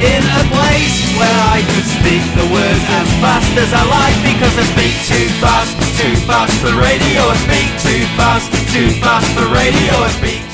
[0.00, 4.56] in a place where I could speak the words as fast as I like because
[4.56, 7.20] I speak too fast, too fast for radio.
[7.28, 9.92] I speak too fast, too fast for radio.
[10.00, 10.49] I speak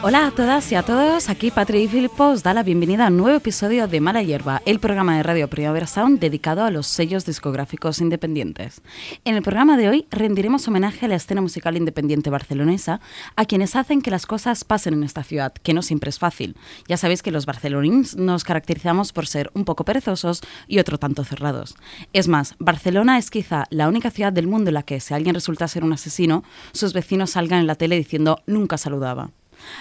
[0.00, 3.16] Hola a todas y a todos, aquí Patri Filippo os da la bienvenida a un
[3.16, 7.26] nuevo episodio de Mala Hierba, el programa de Radio Primavera Sound dedicado a los sellos
[7.26, 8.80] discográficos independientes.
[9.24, 13.00] En el programa de hoy rendiremos homenaje a la escena musical independiente barcelonesa,
[13.34, 16.56] a quienes hacen que las cosas pasen en esta ciudad, que no siempre es fácil.
[16.86, 21.24] Ya sabéis que los barcelonins nos caracterizamos por ser un poco perezosos y otro tanto
[21.24, 21.74] cerrados.
[22.12, 25.34] Es más, Barcelona es quizá la única ciudad del mundo en la que si alguien
[25.34, 29.32] resulta ser un asesino, sus vecinos salgan en la tele diciendo nunca saludaba.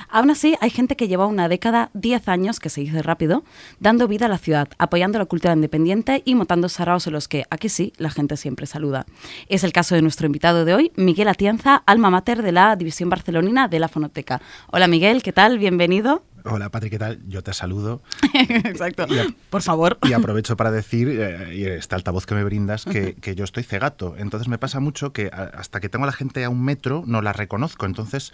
[0.10, 3.44] Aún así, hay gente que lleva una década, 10 años, que se dice rápido,
[3.80, 7.46] dando vida a la ciudad, apoyando la cultura independiente y montando saraos en los que,
[7.50, 9.06] aquí sí, la gente siempre saluda.
[9.50, 13.10] Es el caso de nuestro invitado de hoy, Miguel Atienza, alma mater de la División
[13.10, 14.42] Barcelonina de la Fonoteca.
[14.72, 15.60] Hola Miguel, ¿qué tal?
[15.60, 16.24] Bienvenido.
[16.50, 17.20] Hola Patrick, ¿qué tal?
[17.28, 18.02] Yo te saludo
[18.34, 19.06] Exacto.
[19.50, 19.98] Por favor.
[20.04, 23.64] y aprovecho para decir, eh, y esta altavoz que me brindas, que, que yo estoy
[23.64, 24.16] cegato.
[24.18, 27.04] Entonces me pasa mucho que a- hasta que tengo a la gente a un metro
[27.06, 27.86] no la reconozco.
[27.86, 28.32] Entonces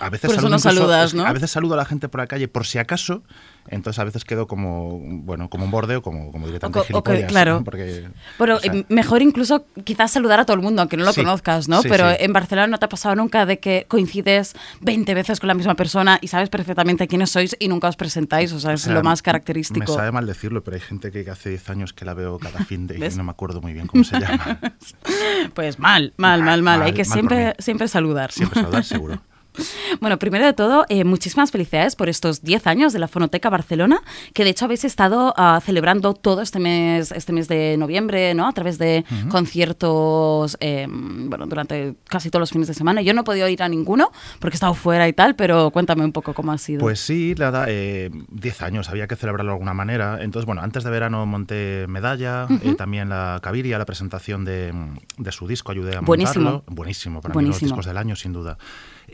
[0.00, 1.26] a veces, Por eso saludo no incluso- saludas, es que ¿no?
[1.26, 3.22] A veces saludo a la gente por la calle por si acaso.
[3.68, 7.02] Entonces a veces quedo como, bueno, como un borde o como, como directamente O o
[7.02, 7.54] claro.
[7.58, 7.64] ¿no?
[7.64, 11.04] Porque, Bueno, o sea, eh, mejor incluso quizás saludar a todo el mundo, aunque no
[11.04, 11.82] lo Sí, conozcas, ¿no?
[11.82, 12.16] sí, Pero sí.
[12.20, 15.74] en Barcelona no te ha pasado nunca de que coincides 20 veces con la misma
[15.74, 19.02] persona y sabes perfectamente quiénes sois y nunca os presentáis, o sea, es sea, lo
[19.02, 19.94] más Me característico.
[19.94, 22.86] sabe mal decirlo, pero hay gente que hace 10 años que la veo cada fin
[22.86, 23.16] de y ¿Ves?
[23.16, 24.58] no me acuerdo muy bien cómo se llama.
[25.54, 26.82] Pues mal, mal, mal, Mal, mal.
[26.82, 28.30] Hay que siempre, siempre saludar.
[28.32, 29.20] Siempre saludar, seguro.
[30.00, 34.00] Bueno, primero de todo, eh, muchísimas felicidades por estos 10 años de la Fonoteca Barcelona,
[34.34, 38.46] que de hecho habéis estado ah, celebrando todo este mes, este mes de noviembre, ¿no?
[38.46, 43.02] A través de conciertos, eh, bueno, durante casi todos los fines de semana.
[43.02, 46.04] Yo no he podido ir a ninguno porque he estado fuera y tal, pero cuéntame
[46.04, 46.80] un poco cómo ha sido.
[46.80, 50.18] Pues sí, nada, eh, 10 años, había que celebrarlo de alguna manera.
[50.20, 54.72] Entonces, bueno, antes de verano monté medalla, eh, también la Caviria, la presentación de,
[55.18, 56.44] de su disco, ayudé a Buenísimo.
[56.50, 56.74] montarlo.
[56.74, 57.68] Buenísimo, para mí uno de los Buenísimo.
[57.76, 58.58] discos del año, sin duda.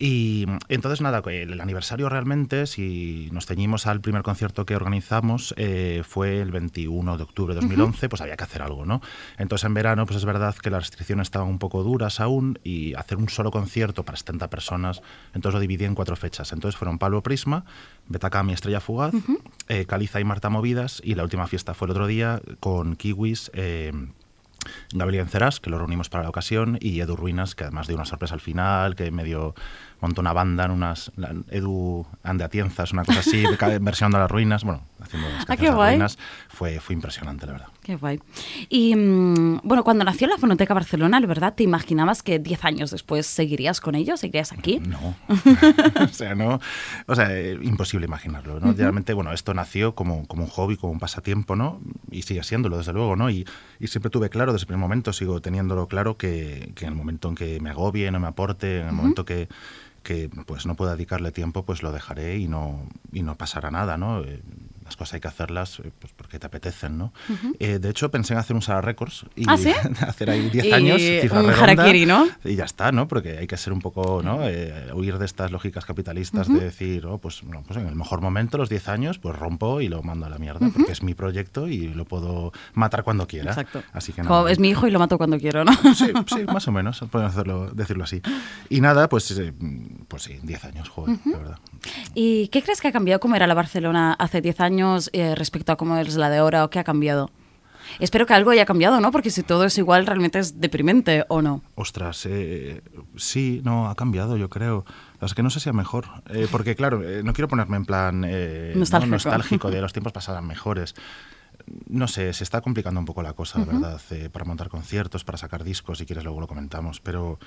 [0.04, 5.54] Y entonces, nada, el, el aniversario realmente, si nos ceñimos al primer concierto que organizamos,
[5.56, 9.00] eh, fue el 21 de octubre de 2011, pues había que hacer algo, ¿no?
[9.38, 12.94] Entonces, en verano, pues es verdad que las restricciones estaban un poco duras aún y
[12.94, 15.02] hacer un solo concierto para 70 personas,
[15.34, 16.52] entonces lo dividí en cuatro fechas.
[16.52, 17.64] Entonces fueron Pablo Prisma,
[18.08, 19.14] Betacami, Estrella Fugaz,
[19.68, 23.52] eh, Caliza y Marta Movidas y la última fiesta fue el otro día con Kiwis.
[23.54, 23.92] eh,
[24.92, 28.04] Gabriel Enceras, que lo reunimos para la ocasión, y Edu Ruinas, que además dio una
[28.04, 29.54] sorpresa al final, que medio
[30.00, 31.12] montó una banda en unas...
[31.16, 32.44] la- Edu Ande
[32.92, 33.44] una cosa así,
[33.80, 35.90] versionando las ruinas, bueno, haciendo las Ah, qué de las guay.
[35.94, 36.18] ruinas.
[36.48, 37.68] Fue, fue impresionante, la verdad.
[37.82, 38.20] Qué guay.
[38.68, 42.90] Y mm, bueno, cuando nació la Fonoteca Barcelona, ¿la verdad te imaginabas que 10 años
[42.90, 44.20] después seguirías con ellos?
[44.20, 44.80] ¿Seguirías aquí?
[44.80, 45.14] No.
[46.04, 46.60] o sea, no.
[47.06, 48.72] O sea, eh, imposible imaginarlo, ¿no?
[48.72, 51.80] Realmente, bueno, esto nació como, como un hobby, como un pasatiempo, ¿no?
[52.12, 53.30] Y sigue siéndolo, desde luego, ¿no?
[53.30, 53.46] Y,
[53.80, 56.96] y siempre tuve claro, desde el primer momento, sigo teniéndolo claro, que, que en el
[56.96, 59.48] momento en que me agobie, no me aporte, en el momento que
[60.02, 63.96] que pues no pueda dedicarle tiempo, pues lo dejaré y no, y no pasará nada,
[63.96, 64.22] ¿no?
[64.84, 67.12] Las cosas hay que hacerlas eh, pues porque te apetecen, ¿no?
[67.58, 69.72] Eh, de hecho, pensé en hacer un Sara Records y ¿Ah, sí?
[70.00, 72.26] hacer ahí 10 Y años, cifra un redonda, harakiri, ¿no?
[72.44, 73.08] y ya está, ¿no?
[73.08, 74.46] Porque hay que ser un poco, ¿no?
[74.48, 78.20] Eh, huir de estas lógicas capitalistas de decir, oh, pues, no, pues en el mejor
[78.20, 81.14] momento, los 10 años, pues rompo y lo mando a la mierda, porque es mi
[81.14, 83.50] proyecto y lo puedo matar cuando quiera.
[83.50, 83.82] Exacto.
[83.92, 84.50] Así que nada.
[84.50, 85.72] es mi hijo y lo mato cuando quiero, ¿no?
[85.94, 88.22] Sí, sí, más o menos, podemos hacerlo, decirlo así.
[88.68, 89.52] Y nada, pues, eh,
[90.08, 91.58] pues sí, 10 años, joder, de verdad.
[92.14, 94.81] ¿Y qué crees que ha cambiado cómo era la Barcelona hace 10 años
[95.12, 97.30] eh, respecto a cómo es la de ahora o qué ha cambiado?
[97.98, 99.10] Espero que algo haya cambiado, ¿no?
[99.10, 101.62] Porque si todo es igual, realmente es deprimente, ¿o no?
[101.74, 102.82] Ostras, eh,
[103.16, 104.84] sí, no, ha cambiado, yo creo.
[105.20, 106.06] Es que no sé si a mejor.
[106.30, 108.80] Eh, porque, claro, eh, no quiero ponerme en plan eh, ¿no?
[108.80, 109.12] Nostálgico.
[109.12, 110.94] nostálgico de los tiempos pasaban mejores.
[111.88, 114.00] No sé, se está complicando un poco la cosa, la ¿verdad?
[114.10, 117.00] Eh, para montar conciertos, para sacar discos, si quieres luego lo comentamos.
[117.00, 117.38] Pero,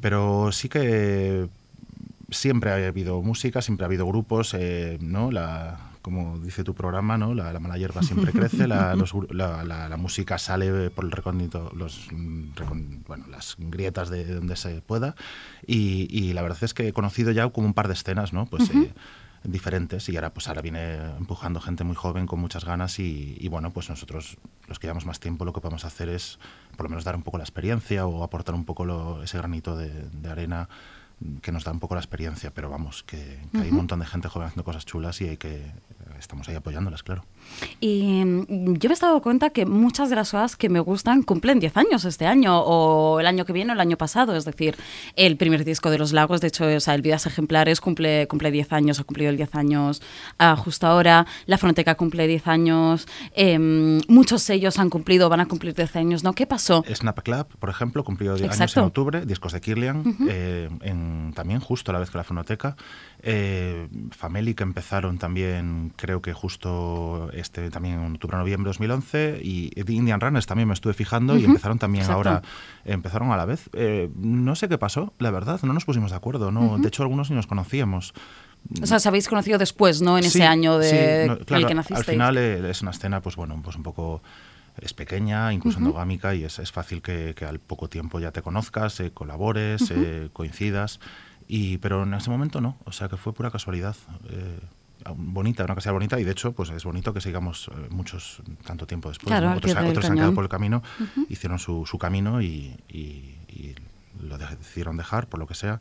[0.00, 1.48] pero sí que
[2.30, 5.30] siempre ha habido música, siempre ha habido grupos, eh, ¿no?
[5.30, 7.34] La, como dice tu programa, ¿no?
[7.34, 11.70] La, la mala hierba siempre crece, la, los la- la- música sale por el recóndito,
[11.74, 15.14] los, mm, recon- bueno, las grietas de donde se pueda.
[15.66, 18.46] Y, y la verdad es que he conocido ya como un par de escenas, ¿no?
[18.46, 18.92] Pues eh,
[19.44, 23.48] diferentes y ahora pues ahora viene empujando gente muy joven con muchas ganas y, y,
[23.48, 24.36] bueno pues nosotros
[24.68, 26.38] los que llevamos más tiempo lo que podemos hacer es
[26.76, 29.78] por lo menos dar un poco la experiencia o aportar un poco lo, ese granito
[29.78, 30.68] de, de arena
[31.40, 34.06] que nos da un poco la experiencia, pero vamos, que, que hay un montón de
[34.06, 35.70] gente joven haciendo cosas chulas y hay que
[36.20, 37.24] estamos ahí apoyándolas, claro.
[37.80, 41.22] Y mm, yo me he dado cuenta que muchas de las cosas que me gustan
[41.22, 44.36] cumplen 10 años este año, o el año que viene o el año pasado.
[44.36, 44.76] Es decir,
[45.16, 48.50] el primer disco de Los Lagos, de hecho, o sea, el Vidas Ejemplares cumple, cumple
[48.50, 50.02] 10 años, ha cumplido el 10 años
[50.38, 51.26] uh, justo ahora.
[51.46, 53.08] La Fronteca cumple 10 años.
[53.34, 53.58] Eh,
[54.08, 56.32] muchos sellos han cumplido, van a cumplir 10 años, ¿no?
[56.32, 56.84] ¿Qué pasó?
[56.92, 60.28] Snap Club, por ejemplo, cumplió 10 años en octubre, discos de Kirlian, uh -huh.
[60.30, 62.76] eh, en, también justo a la vez que la Fonoteca.
[63.22, 69.40] Eh, Fameli, que empezaron también, creo que justo este también en octubre, noviembre de 2011,
[69.42, 71.40] y Indian Runners también me estuve fijando uh -huh.
[71.42, 72.28] y empezaron también Exacto.
[72.30, 72.42] ahora,
[72.84, 73.68] empezaron a la vez.
[73.74, 76.80] Eh, no sé qué pasó, la verdad, no nos pusimos de acuerdo, no, uh -huh.
[76.80, 78.14] de hecho algunos ni nos conocíamos.
[78.82, 80.16] O sea, os habéis conocido después, ¿no?
[80.16, 82.08] En sí, ese año de sí, no, claro, el que nacisteis.
[82.08, 84.22] Al final eh, es una escena, pues bueno, pues un poco
[84.80, 85.86] es pequeña, incluso uh -huh.
[85.86, 89.82] endogámica, y es, es fácil que, que, al poco tiempo ya te conozcas, eh, colabores,
[89.82, 90.04] uh -huh.
[90.04, 91.00] eh, coincidas.
[91.52, 93.96] Y, pero en ese momento no, o sea que fue pura casualidad.
[94.28, 94.60] Eh,
[95.16, 98.86] bonita, una casa bonita y de hecho pues es bonito que sigamos eh, muchos tanto
[98.86, 99.26] tiempo después.
[99.26, 99.56] Claro, ¿no?
[99.56, 101.26] Otros, otros se han quedado por el camino, uh -huh.
[101.28, 103.74] hicieron su, su camino y, y, y,
[104.22, 105.80] lo decidieron dejar por lo que sea,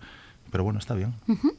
[0.50, 1.13] pero bueno, está bien.
[1.27, 1.54] Uh -huh.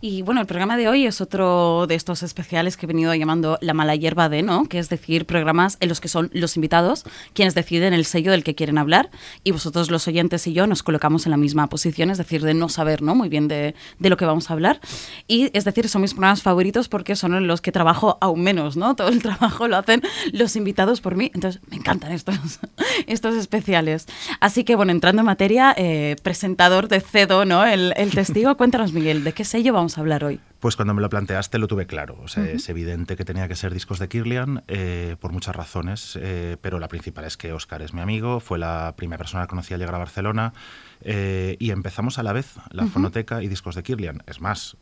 [0.00, 3.58] Y bueno, el programa de hoy es otro de estos especiales que he venido llamando
[3.60, 4.64] La mala hierba de, ¿no?
[4.66, 7.04] Que es decir, programas en los que son los invitados
[7.34, 9.10] quienes deciden el sello del que quieren hablar
[9.44, 12.54] y vosotros los oyentes y yo nos colocamos en la misma posición, es decir, de
[12.54, 13.14] no saber, ¿no?
[13.14, 14.80] Muy bien de, de lo que vamos a hablar.
[15.26, 18.76] Y es decir, son mis programas favoritos porque son en los que trabajo aún menos,
[18.76, 18.94] ¿no?
[18.96, 21.30] Todo el trabajo lo hacen los invitados por mí.
[21.34, 22.36] Entonces, me encantan estos,
[23.06, 24.06] estos especiales.
[24.40, 27.64] Así que, bueno, entrando en materia, eh, presentador de CEDO, ¿no?
[27.64, 30.40] El, el testigo, cuéntanos, Miguel, ¿de qué sello vamos a hablar hoy?
[30.60, 32.16] Pues cuando me lo planteaste lo tuve claro.
[32.22, 32.54] O sea, uh -huh.
[32.56, 36.78] Es evidente que tenía que ser discos de Kirlian eh, por muchas razones, eh, pero
[36.78, 39.80] la principal es que Oscar es mi amigo, fue la primera persona que conocí al
[39.80, 40.52] llegar a Barcelona
[41.00, 42.90] eh, y empezamos a la vez la uh -huh.
[42.90, 44.22] fonoteca y discos de Kirlian.
[44.26, 44.76] Es más,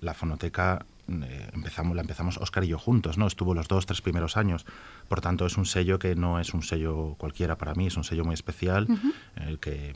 [0.00, 3.26] la fonoteca empezamos, la empezamos Oscar y yo juntos, ¿no?
[3.26, 4.64] Estuvo los dos, tres primeros años.
[5.08, 8.04] Por tanto, es un sello que no es un sello cualquiera para mí, es un
[8.04, 9.48] sello muy especial, uh -huh.
[9.48, 9.92] el que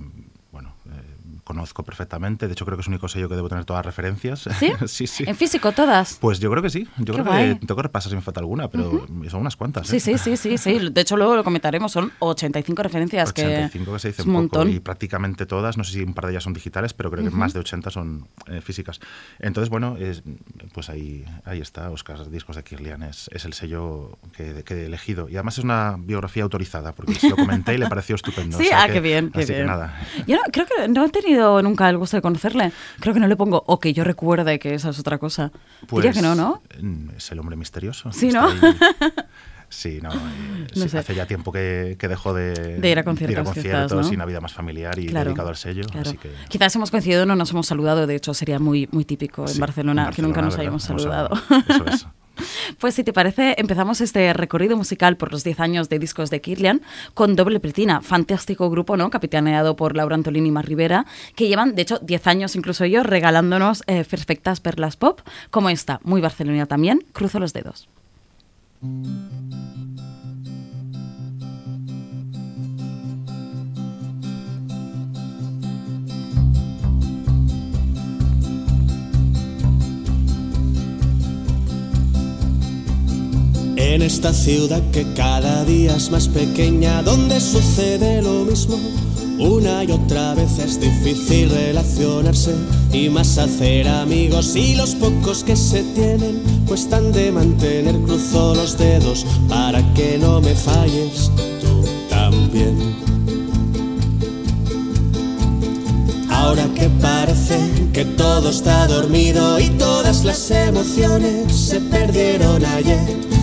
[0.50, 2.47] bueno, eh, conozco perfectamente.
[2.47, 4.49] De hecho, creo que es el único sello que debo tener todas las referencias.
[4.59, 4.73] ¿Sí?
[4.87, 5.25] sí, sí.
[5.27, 6.19] ¿En físico todas?
[6.21, 6.89] Pues yo creo que sí.
[6.99, 7.55] Yo Qué creo guay.
[7.55, 9.31] que tengo que repasar si me falta alguna, pero uh -huh.
[9.31, 9.89] son unas cuantas.
[9.93, 10.00] ¿eh?
[10.00, 10.91] Sí, sí, sí, sí, sí.
[10.91, 11.93] De hecho, luego lo comentaremos.
[11.93, 13.31] Son 85 referencias.
[13.31, 14.62] 85 que, que se dice es un montón.
[14.62, 17.23] Poco, y prácticamente todas, no sé si un par de ellas son digitales, pero creo
[17.25, 17.37] que uh -huh.
[17.37, 19.01] más de 80 son eh, físicas.
[19.39, 20.23] Entonces, bueno, es,
[20.73, 21.91] pues ahí, ahí está.
[21.91, 25.29] Oscar Discos de Kirlian es, es el sello que, que, he elegido.
[25.29, 28.56] Y además es una biografía autorizada, porque se lo comenté y le pareció estupendo.
[28.59, 29.61] Sí, o sea ah, que, qué bien, qué bien.
[29.61, 29.94] Que nada.
[30.27, 32.73] Yo no, creo que no he tenido nunca el gusto de conocerle.
[33.00, 35.50] Creo que no le pongo o que yo recuerde que esa es otra cosa.
[35.87, 36.62] Pues, Diría que no, ¿no?
[37.17, 38.12] Es el hombre misterioso.
[38.12, 38.49] Sí, ¿no?
[39.70, 40.14] Sí, no, eh,
[40.76, 40.99] no sí, sé.
[40.99, 44.06] hace ya tiempo que, que dejó de, de, ir a conciertos, ir a conciertos quizás,
[44.06, 44.12] ¿no?
[44.12, 45.85] y una vida más familiar y claro, dedicado al sello.
[45.85, 46.08] Claro.
[46.08, 46.31] Así que...
[46.49, 49.61] Quizás hemos coincidido, no nos hemos saludado, de hecho sería muy, muy típico en, sí,
[49.61, 51.31] Barcelona, en, Barcelona, que nunca nos hayamos saludado.
[51.69, 52.06] Eso es.
[52.79, 56.40] Pues si te parece, empezamos este recorrido musical por los 10 años de discos de
[56.40, 56.82] Kirlian
[57.14, 59.11] con Doble Pretina, fantástico grupo, ¿no?
[59.11, 63.06] Capitaneado por Laura Antolini y Mar Rivera, que llevan, de hecho, 10 años incluso ellos
[63.06, 65.20] regalándonos eh, perfectas perlas pop,
[65.50, 67.88] como esta, muy barcelonina también, Cruzo los dedos.
[68.82, 69.38] En
[84.08, 88.79] esta ciudad que cada día es más pequeña, donde sucede lo mismo,
[89.38, 92.55] una y otra vez es difícil relacionarse
[92.91, 97.96] y más hacer amigos y los pocos que se tienen cuestan de mantener.
[98.00, 102.79] Cruzo los dedos para que no me falles, tú también.
[106.31, 107.58] Ahora que parece
[107.93, 113.38] que todo está dormido y todas las emociones se perdieron ayer.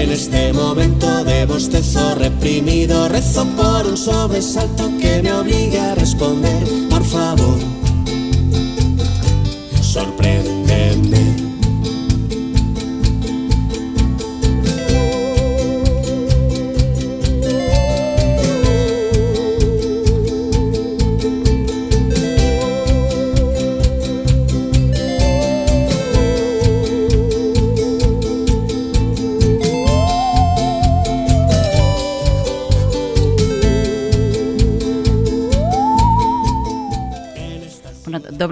[0.00, 6.62] En este momento de bostezo reprimido rezo por un sobresalto que me obligue a responder.
[6.90, 7.58] Por favor,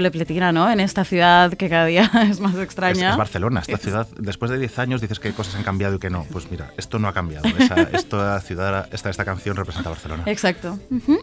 [0.03, 0.71] Bueno, doble pletina, ¿no?
[0.71, 3.11] En esta ciudad que cada día es más Es, extraña.
[3.13, 6.11] es Barcelona, esta ciudad, después de 10 años dices que cosas han cambiado y que
[6.11, 6.25] no.
[6.33, 7.47] Pues mira, esto no ha cambiado.
[7.59, 10.25] Esa, esta ciudad, esta, esta canción representa Barcelona.
[10.27, 10.79] Exacto.
[10.91, 11.19] Ujú.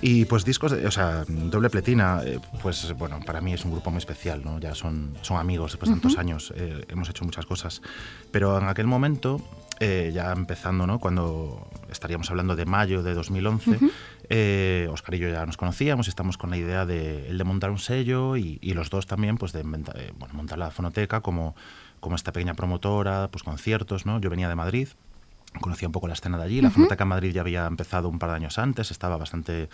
[0.00, 3.70] Y pues discos, de- o sea, doble pletina, eh, pues bueno, para mí es un
[3.70, 4.58] grupo muy especial, ¿no?
[4.58, 7.82] Ya son, son amigos después de tantos años, eh, hemos hecho muchas cosas.
[8.32, 9.40] Pero en aquel momento,
[9.78, 10.98] eh, ya empezando, ¿no?
[10.98, 13.78] Cuando estaríamos hablando de mayo de 2011,
[14.28, 17.44] eh, Oscar y yo ya nos conocíamos y estamos con la idea de, el de
[17.44, 20.70] montar un sello y, y los dos también, pues de inventa- eh, bueno, montar la
[20.70, 21.54] fonoteca como,
[22.00, 24.20] como esta pequeña promotora, pues conciertos, ¿no?
[24.20, 24.88] Yo venía de Madrid,
[25.60, 26.60] conocía un poco la escena de allí.
[26.60, 29.68] La Fonoteca en Madrid ya había empezado un par de años antes, estaba bastante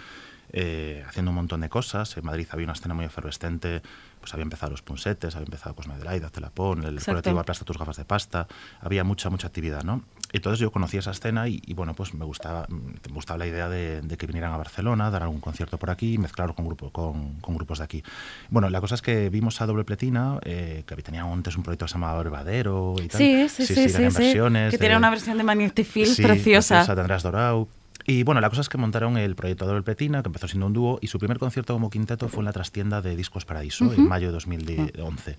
[0.53, 2.17] eh, haciendo un montón de cosas.
[2.17, 3.83] En Madrid había una escena muy efervescente,
[4.21, 7.13] pues había empezado los punsetes, había empezado Cosme de Laida, Telapón, el Exacto.
[7.13, 8.47] colectivo Aplasta tus gafas de pasta,
[8.81, 10.03] había mucha, mucha actividad, ¿no?
[10.33, 13.69] Entonces yo conocía esa escena y, y, bueno, pues me gustaba, me gustaba la idea
[13.69, 16.91] de, de que vinieran a Barcelona, dar algún concierto por aquí y mezclarlo con, grupo,
[16.91, 18.03] con, con grupos de aquí.
[18.51, 21.87] Bueno, la cosa es que vimos a Doble Pletina, eh, que tenían antes un proyecto
[21.87, 23.19] que se llamaba Herbadero y tal.
[23.19, 23.99] Sí, sí, sí, sí, sí.
[24.03, 26.85] versiones Que tiene una versión de Magnetic Sí, preciosa.
[26.95, 27.69] de Andrés Dorau.
[28.11, 30.73] Y bueno, la cosa es que montaron el proyecto Doble Pletina, que empezó siendo un
[30.73, 34.09] dúo, y su primer concierto como quinteto fue en la trastienda de Discos Paraíso, en
[34.09, 35.37] mayo de 2011.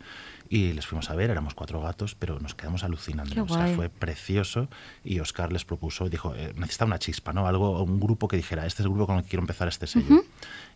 [0.51, 3.43] Y les fuimos a ver, éramos cuatro gatos, pero nos quedamos alucinando.
[3.43, 4.67] O sea, fue precioso.
[5.03, 7.45] Y Oscar les propuso, dijo, eh, necesita una chispa, ¿no?
[7.47, 9.85] Algo, un grupo que dijera, este es el grupo con el que quiero empezar este
[9.85, 10.23] sello.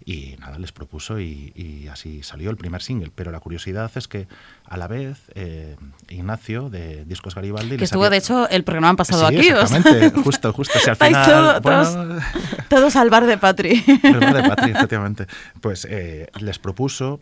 [0.06, 3.10] Y nada, les propuso y, y así salió el primer single.
[3.16, 4.28] Pero la curiosidad es que
[4.66, 5.76] a la vez eh,
[6.08, 7.70] Ignacio de Discos Garibaldi...
[7.72, 9.52] Que les estuvo, había- de hecho, el programa pasado Sí, aquí.
[9.54, 10.78] o sea, exactamente, justo, justo.
[10.78, 12.24] Si al final, todo- bueno, todos,
[12.70, 13.84] todos al bar de Patri.
[14.04, 15.26] el bar de Patri, efectivamente.
[15.62, 17.20] Pues eh, les propuso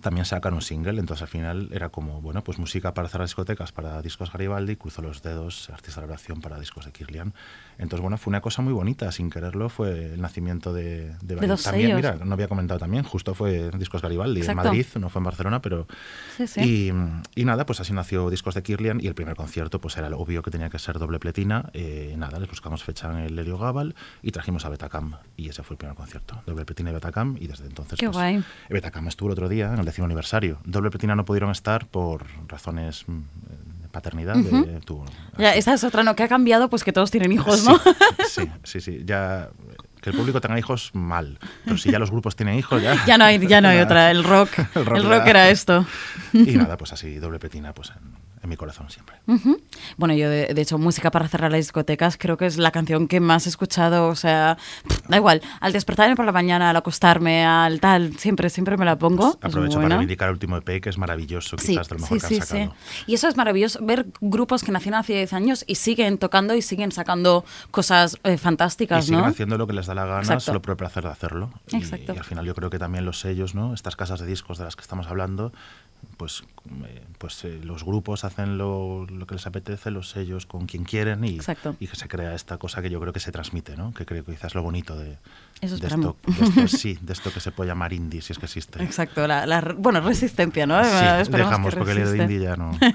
[0.00, 3.72] también sacar un single, entonces al final era como, bueno, pues música para cerrar discotecas
[3.72, 7.34] para discos Garibaldi, cruzó los dedos, artista de oración para discos de Kirlian.
[7.78, 11.46] Entonces, bueno, fue una cosa muy bonita, sin quererlo, fue el nacimiento de, de, De
[11.46, 11.96] dos También, sellos.
[12.14, 14.62] mira, no había comentado también, justo fue Discos Garibaldi, Exacto.
[14.62, 15.86] en Madrid, no fue en Barcelona, pero...
[16.36, 16.60] Sí, sí.
[16.60, 20.10] Y, y nada, pues así nació Discos de Kirlian y el primer concierto pues era
[20.10, 21.70] lo obvio que tenía que ser doble pletina.
[21.72, 25.62] Eh, nada, les buscamos fecha en el Helio Gabal y trajimos a Betacam y ese
[25.62, 28.44] fue el primer concierto, doble pletina y Betacam y desde entonces Qué pues, guay.
[28.70, 30.58] Betacam estuvo el otro día en el décimo aniversario.
[30.64, 33.04] Doble pletina no pudieron estar por razones
[33.98, 34.34] de paternidad.
[34.36, 35.04] de- tuvo-
[35.38, 36.14] Ya, esa es otra, ¿no?
[36.16, 37.78] Que ha cambiado, pues que todos tienen hijos, ¿no?
[37.78, 39.50] Sí, sí, sí, sí, ya
[40.00, 43.18] que el público tenga hijos mal, pero si ya los grupos tienen hijos ya ya
[43.18, 44.10] no hay, ya no hay otra.
[44.12, 45.86] El rock, El el rock rock, ya- era esto.
[46.32, 48.17] y nada, pues así doble pletina pues en,
[48.48, 49.16] en mi corazón siempre.
[49.98, 53.06] Bueno, yo de, de hecho, música para cerrar las discotecas creo que es la canción
[53.06, 54.08] que más he escuchado.
[54.08, 58.48] O sea, pff, da igual, al despertarme por la mañana, al acostarme, al tal, siempre,
[58.50, 59.28] siempre me la pongo.
[59.28, 59.96] es muy Aprovecho para buena.
[59.96, 62.40] reivindicar el último EP, que es maravilloso, Sí, quizás de lo mejor sí, que sí,
[62.40, 62.48] han sí.
[62.64, 62.74] sacado.
[63.06, 66.62] Y eso es maravilloso, ver grupos que nacieron hace 10 años y siguen tocando y
[66.62, 69.26] siguen sacando cosas eh, Y fantásticas, siguen ¿no?
[69.26, 70.44] haciendo lo que les da la gana, Exacto.
[70.44, 71.50] solo por el placer de hacerlo.
[71.68, 72.14] Y- Exacto.
[72.14, 73.74] Y, al final yo creo que también los sellos, ¿no?
[73.74, 75.52] Estas casas de discos de las que estamos hablando,
[76.16, 76.44] pues,
[76.86, 80.84] eh, pues eh, los grupos hacen lo, lo que les apetece, los sellos con quien
[80.84, 81.38] quieren y,
[81.80, 83.92] y que se crea esta cosa que yo creo que se transmite, ¿no?
[83.92, 85.18] Que creo que quizás es lo bonito de,
[85.60, 86.14] Eso de, esperamos.
[86.26, 88.82] esto, de esto- sí, de esto que se puede llamar indie, si es que existe.
[88.82, 90.82] Exacto, la, bueno, resistencia, ¿no?
[90.84, 92.70] Sí, esperemos dejamos, que porque el de indie ya no...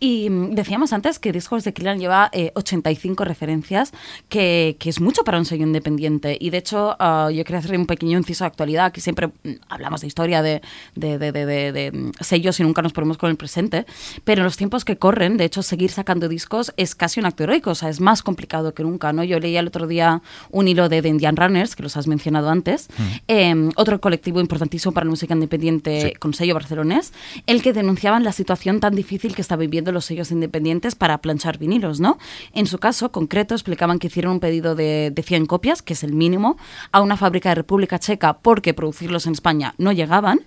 [0.00, 3.92] Y mm, decíamos antes que Discos de Killian lleva eh, 85 referencias,
[4.28, 6.36] que, que es mucho para un sello independiente.
[6.40, 9.50] Y de hecho, ah, yo quería hacer un pequeño inciso de actualidad, que siempre mm,
[9.68, 10.62] hablamos de historia de,
[10.94, 13.84] de- de- de- de- de, mm, sellos y nunca nos ponemos con el presente.
[14.24, 17.42] Pero en los tiempos que corren, de hecho, seguir sacando discos es casi un acto
[17.44, 19.12] heroico, o sea, es más complicado que nunca.
[19.12, 19.22] ¿no?
[19.24, 22.48] Yo leía el otro día un hilo de The Indian Runners, que los has mencionado
[22.48, 22.88] antes,
[23.28, 26.12] eh, otro colectivo importantísimo para la música independiente Sí.
[26.18, 27.12] con sello barcelonés,
[27.46, 31.58] el que denunciaban la situación tan difícil que está viviendo los sellos independientes para planchar
[31.58, 32.18] vinilos, ¿no?
[32.52, 36.04] En su caso concreto explicaban que hicieron un pedido de, de 100 copias, que es
[36.04, 36.56] el mínimo,
[36.92, 40.40] a una fábrica de República Checa porque producirlos en España no llegaban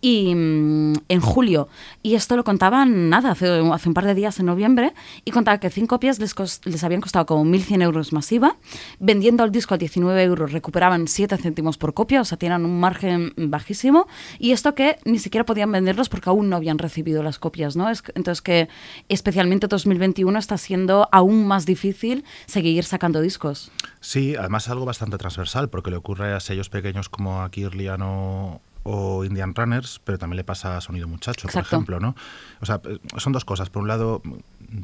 [0.00, 1.68] y mm, en julio,
[2.02, 4.92] y esto lo contaban nada, hace, hace un par de días en noviembre,
[5.24, 8.56] y contaba que 100 copias les, les habían costado como 1.100 euros masiva,
[8.98, 12.80] vendiendo el disco a 19 euros recuperaban 7 céntimos por copia, o sea, tienen un
[12.80, 14.06] margen bajísimo,
[14.38, 17.88] y esto que ni siquiera podían venderlos porque aún no habían recibido las copias, ¿no?
[17.88, 18.68] Es, entonces que
[19.08, 23.70] especialmente 2021 está siendo aún más difícil seguir sacando discos.
[24.00, 28.60] Sí, además algo bastante transversal, porque le ocurre a sellos pequeños como a Kirlian o,
[28.84, 31.52] o Indian Runners, pero también le pasa a Sonido Muchacho, Exacto.
[31.52, 32.14] por ejemplo, ¿no?
[32.60, 33.70] O sea, eh, son dos cosas.
[33.70, 34.22] Por un lado,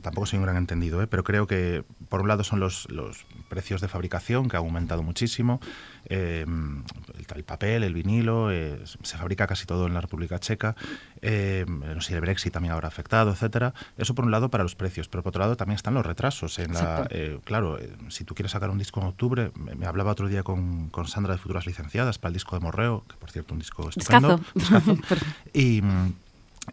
[0.03, 1.07] tampoco soy un gran entendido, ¿eh?
[1.07, 5.03] pero creo que por un lado son los, los precios de fabricación que ha aumentado
[5.03, 5.61] muchísimo,
[6.07, 10.77] eh, el, el, papel, el vinilo, eh, se fabrica casi todo en la República Checa,
[11.23, 13.75] eh, no sé, el Brexit también habrá afectado, etcétera.
[13.97, 16.59] Eso por un lado para los precios, pero por otro lado también están los retrasos.
[16.59, 19.87] En la, eh, claro, eh, si tú quieres sacar un disco en octubre, me, me
[19.87, 23.17] hablaba otro día con, con, Sandra de Futuras Licenciadas para el disco de Morreo, que
[23.17, 24.41] por cierto un disco estupendo.
[24.55, 24.95] Discazo.
[24.95, 25.25] discazo.
[25.53, 25.83] y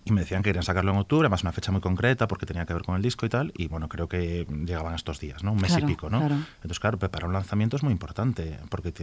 [0.04, 2.66] y me decían que querían sacarlo en octubre, además una fecha muy concreta porque tenía
[2.66, 5.52] que ver con el disco y tal, y bueno, creo que llegaban estos días, ¿no?
[5.52, 6.20] Un mes claro, y pico, ¿no?
[6.20, 6.36] Claro.
[6.56, 8.94] Entonces, claro, preparar un lanzamiento es muy importante, porque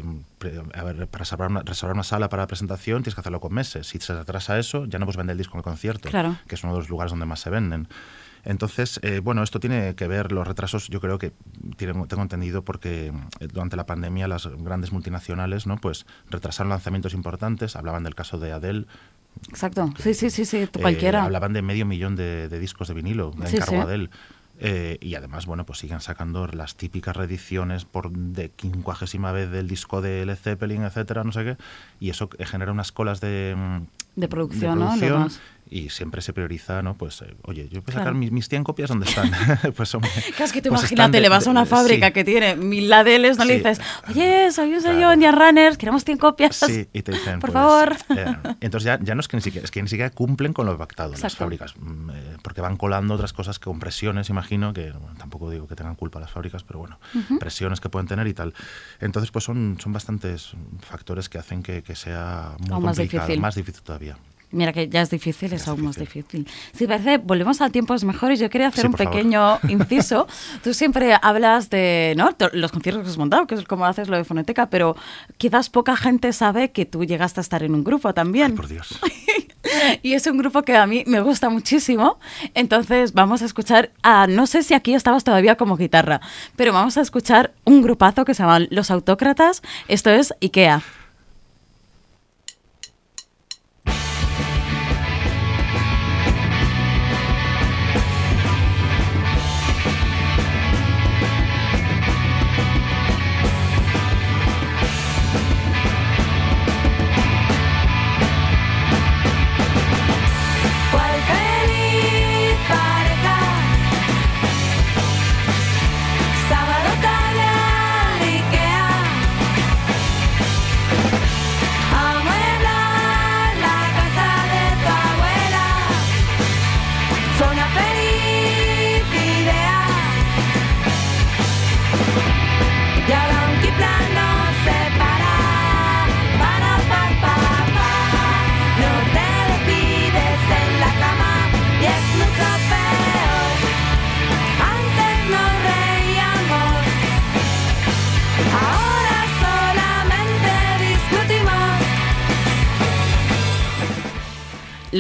[0.75, 3.53] a ver, para reservar una, reservar una, sala para la presentación tienes que hacerlo con
[3.53, 3.87] meses.
[3.87, 6.37] Si se retrasa eso, ya no puedes vender el disco en el concierto, claro.
[6.47, 7.89] que es uno de los lugares donde más se venden.
[8.45, 11.33] Entonces, eh, bueno, esto tiene que ver, los retrasos yo creo que
[11.77, 13.13] tiene, tengo entendido porque
[13.53, 18.53] durante la pandemia las grandes multinacionales no pues retrasaron lanzamientos importantes, hablaban del caso de
[18.53, 18.87] Adele,
[19.49, 21.21] Exacto, sí, sí, sí, sí, cualquiera.
[21.21, 23.81] Eh, hablaban de medio millón de, de discos de vinilo, de sí, encargo sí.
[23.83, 24.11] Adele.
[24.65, 29.67] Eh, y además, bueno, pues siguen sacando las típicas reediciones por de quincuagésima vez del
[29.67, 31.57] disco de Led Zeppelin, etcétera, no sé qué.
[31.99, 33.57] Y eso genera unas colas de,
[34.15, 35.29] de producción, de producción ¿no?
[35.73, 36.95] Y siempre se prioriza, ¿no?
[36.97, 38.17] Pues, eh, oye, yo voy a sacar claro.
[38.19, 39.31] mis, mis, 100 copias, ¿dónde están?
[39.76, 40.07] pues, claro,
[40.45, 42.12] es que tú pues imagínate, de, le vas a una fábrica sí.
[42.12, 43.49] que tiene mil ladeles, no Sí.
[43.49, 44.97] le dices, oye, soy un Claro.
[44.97, 46.57] sello Indian Runners, queremos 100 copias.
[46.57, 47.97] Sí, y te dicen, por pues, favor.
[48.17, 50.67] eh, entonces ya, ya no es que ni siquiera, es que ni siquiera cumplen con
[50.67, 54.91] lo pactado las fábricas, mm, eh, porque van colando otras cosas con presiones, imagino, que
[54.93, 56.99] bueno, tampoco digo que tengan culpa las fábricas, pero bueno,
[57.41, 58.52] presiones que pueden tener y tal.
[59.00, 63.26] Entonces, pues son, son bastantes factores que hacen que, que sea muy Aún más complicado,
[63.26, 63.41] difícil.
[63.41, 64.17] más difícil todavía.
[64.53, 66.45] Mira que ya es difícil, es es aún más difícil.
[66.45, 66.79] difícil.
[66.79, 68.39] Si parece, volvemos a tiempos mejores.
[68.39, 69.13] Yo quería hacer Sí, un por favor.
[69.15, 70.27] pequeño inciso.
[70.63, 72.31] Tú siempre hablas de ¿no?
[72.53, 74.95] Los conciertos que has montado, que es como haces lo de fonoteca, pero
[75.39, 78.51] quizás poca gente sabe que tú llegaste a estar en un grupo también.
[78.53, 78.99] Ay, por Dios.
[80.03, 82.19] Y es un grupo que a mí me gusta muchísimo.
[82.55, 86.21] Entonces vamos a escuchar, a, no sé si aquí estabas todavía como guitarra,
[86.57, 89.63] pero vamos a escuchar un grupazo que se llama Los Autócratas.
[89.89, 90.83] Esto es IKEA.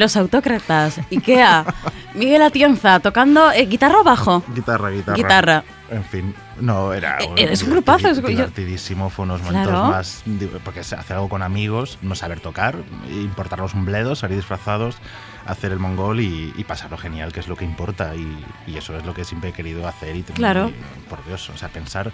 [0.02, 1.64] Los Autócratas, IKEA.
[2.14, 4.42] Miguel Atienza tocando eh, guitarra o bajo.
[4.54, 5.16] Guitarra, guitarra.
[5.16, 5.64] Guitarra.
[5.90, 7.18] En fin, no, era.
[7.20, 9.86] Eh, eres un grupazo, es- Divertidísimo, fue unos momentos Claro.
[9.88, 10.22] más.
[10.64, 12.76] Porque se hace algo con amigos, no saber tocar,
[13.10, 14.96] importarnos un bledo, salir disfrazados,
[15.46, 18.14] hacer el mongol y, y pasarlo genial, que es lo que importa.
[18.16, 20.16] Y, y eso es lo que siempre he querido hacer.
[20.16, 20.70] Y, Claro.
[20.70, 22.10] y, por Dios, o sea, pensar.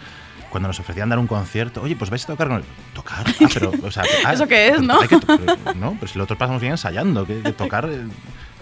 [0.51, 2.65] Cuando nos ofrecían dar un concierto, oye, pues vais a tocar con el...
[2.95, 3.25] ¿Tocar?
[3.29, 4.99] Ah, pero, o sea, ah, ¿Eso qué es, no?
[5.01, 8.03] que pero- no, pero si nosotros pasamos bien ensayando, que, que tocar eh,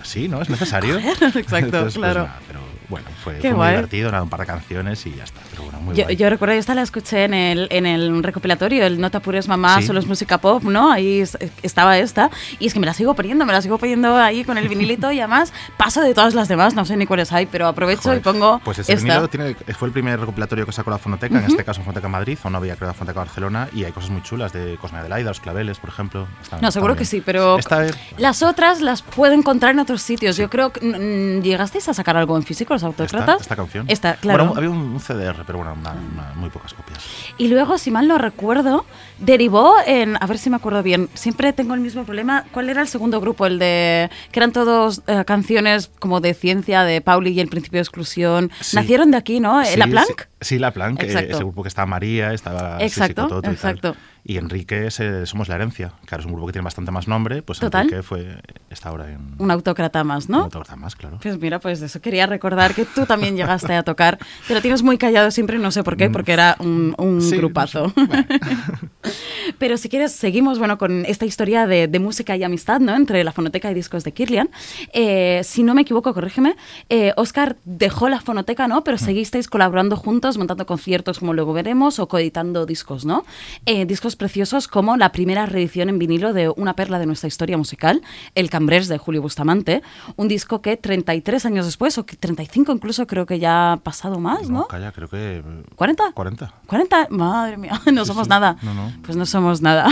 [0.02, 0.42] así, ¿no?
[0.42, 0.98] Es necesario.
[1.20, 2.28] Exacto, Entonces, pues, claro.
[2.48, 5.40] pero bueno, fue, fue muy divertido, nada, un par de canciones y ya está.
[5.50, 9.00] Pero bueno, muy Yo, yo recuerdo, esta la escuché en el, en el recopilatorio, el
[9.00, 9.86] No te apures mamá, Sí.
[9.88, 10.90] solo es música pop, ¿no?
[10.92, 12.30] Ahí es- estaba esta.
[12.58, 15.10] Y es que me la sigo poniendo, me la sigo poniendo ahí con el vinilito
[15.12, 18.18] y además paso de todas las demás, no sé ni cuáles hay, pero aprovecho Joder,
[18.18, 21.44] y pongo Pues ese vinilo tiene, fue el primer recopilatorio que sacó la Fonoteca, en
[21.44, 24.52] este caso Fonoteca Madrid, o no había creado Fonoteca Barcelona, y hay cosas muy chulas
[24.52, 26.26] de Cosme Adelaida, Los Claveles, por ejemplo.
[26.60, 26.98] No, seguro bien.
[27.00, 30.36] que sí, pero Esta vez, las otras las puedo encontrar en otros sitios.
[30.36, 33.28] Yo creo que mm, llegasteis a sacar algo en físico, los autócratas.
[33.28, 33.84] esta, esta canción.
[33.88, 34.46] Esta, claro.
[34.46, 36.98] Bueno, había un, CDR, pero bueno, una- una- muy pocas copias.
[37.38, 38.84] Y luego, si mal no recuerdo,
[39.18, 42.44] derivó en, a ver si me acuerdo bien, siempre tengo el mismo problema.
[42.52, 43.46] ¿Cuál era el segundo grupo?
[43.46, 47.78] El de, que eran todos eh, canciones como de ciencia, de Pauli y el principio
[47.78, 48.50] de exclusión.
[48.60, 48.76] Sí.
[48.76, 49.64] Nacieron de aquí, ¿no?
[49.64, 50.22] Sí, ¿La Planck?
[50.40, 51.30] Sí, sí, La Planck, eh, Exacto.
[51.32, 53.52] ese grupo que estaba María, estaba Exacto, Cototo y tal.
[53.54, 53.96] exacto.
[54.28, 55.92] Y Enrique es, eh, Somos la Herencia.
[56.04, 57.82] Claro, es un grupo que tiene bastante más nombre, pues Total.
[57.84, 59.36] Enrique fue, está ahora en...
[59.38, 60.46] Un autócrata más, ¿no?
[60.46, 61.20] otra cosa más, claro.
[61.22, 64.18] Pues mira, pues eso quería recordar que tú también llegaste a tocar.
[64.48, 66.12] Te lo tienes muy callado siempre, no sé por qué, Mm.
[66.12, 67.90] porque era un, un Sí, no grupazo.
[67.90, 68.04] sé.
[68.04, 68.24] Bueno.
[69.58, 72.94] Pero si quieres, seguimos bueno, con esta historia de, de música y amistad ¿no?
[72.94, 74.50] entre la fonoteca y discos de Kirlian.
[74.92, 76.56] Eh, si no me equivoco, corrígeme,
[76.88, 78.84] eh, Oscar dejó la fonoteca, ¿no?
[78.84, 83.24] Pero seguisteis colaborando juntos, montando conciertos, como luego veremos, o coeditando discos, ¿no?
[83.66, 87.56] Eh, discos preciosos como la primera reedición en vinilo de una perla de nuestra historia
[87.56, 88.02] musical,
[88.34, 89.82] El Cambrés de Julio Bustamante,
[90.16, 94.18] un disco que 33 años después, o que 35 incluso, creo que ya ha pasado
[94.18, 94.66] más, ¿no?
[94.66, 95.42] calla, creo que...
[95.76, 96.12] ¿40?
[96.14, 96.52] 40.
[96.66, 98.30] 40, madre mía, no Sí, somos sí.
[98.30, 98.56] nada.
[98.62, 98.92] No, no.
[99.02, 99.88] Pues no somos nada.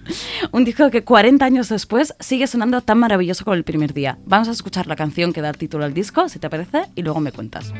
[0.52, 4.18] Un disco que 40 años después sigue sonando tan maravilloso como el primer día.
[4.26, 7.02] Vamos a escuchar la canción que da el título al disco, si te parece, y
[7.02, 7.72] luego me cuentas.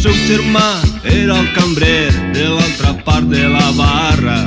[0.00, 4.38] Seu germà era el cambrer de l'altra part de la barra.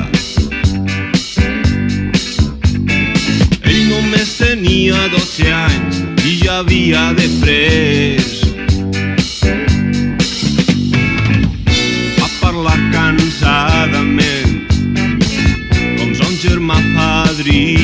[3.62, 8.34] Ell només tenia 12 anys i ja havia de pres.
[12.18, 14.58] Va parlar cansadament,
[16.00, 17.83] com son germà padrí.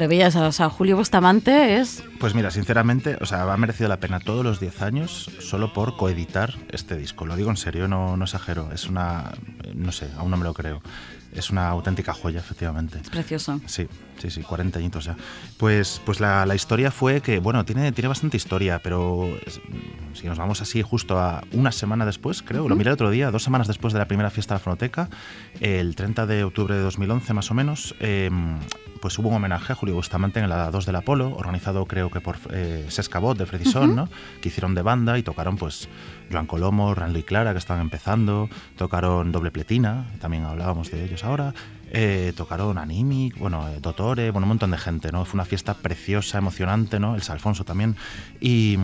[0.00, 0.48] Maravilla, una maravilla.
[0.48, 2.02] O sea, Julio Bustamante es...
[2.18, 5.96] Pues mira, sinceramente, o sea, ha merecido la pena todos los 10 años solo por
[5.96, 7.26] coeditar este disco.
[7.26, 8.70] Lo digo en serio, no, no exagero.
[8.72, 9.32] Es una,
[9.74, 10.82] no sé, aún no me lo creo.
[11.32, 12.98] Es una auténtica joya, efectivamente.
[13.00, 13.60] Es precioso.
[13.66, 13.86] Sí,
[14.18, 15.14] sí, sí, 40 añitos ya.
[15.58, 19.60] Pues, pues la, la historia fue que, bueno, tiene, tiene bastante historia, pero es-
[20.14, 23.30] si nos vamos así justo a una semana después, creo, lo miré el otro día,
[23.30, 25.08] dos semanas después de la primera fiesta de la Fonoteca,
[25.60, 28.28] el 30 de octubre de 2011 más o menos, eh,
[29.00, 32.20] pues hubo un homenaje a Julio Bustamante en la 2 del Apolo, organizado creo que
[32.20, 34.08] por eh, Sescabot de Fredison, ¿no?
[34.40, 35.88] que hicieron de banda y tocaron pues
[36.30, 41.24] Joan Colomo, Ranlo y Clara, que estaban empezando, tocaron Doble Pletina, también hablábamos de ellos
[41.24, 41.54] ahora,
[41.92, 45.24] eh, tocaron Animic, bueno, eh, Dotore, bueno, un montón de gente, ¿no?
[45.24, 47.16] Fue una fiesta preciosa, emocionante, ¿no?
[47.16, 47.96] El Salfonso también.
[48.40, 48.78] Y,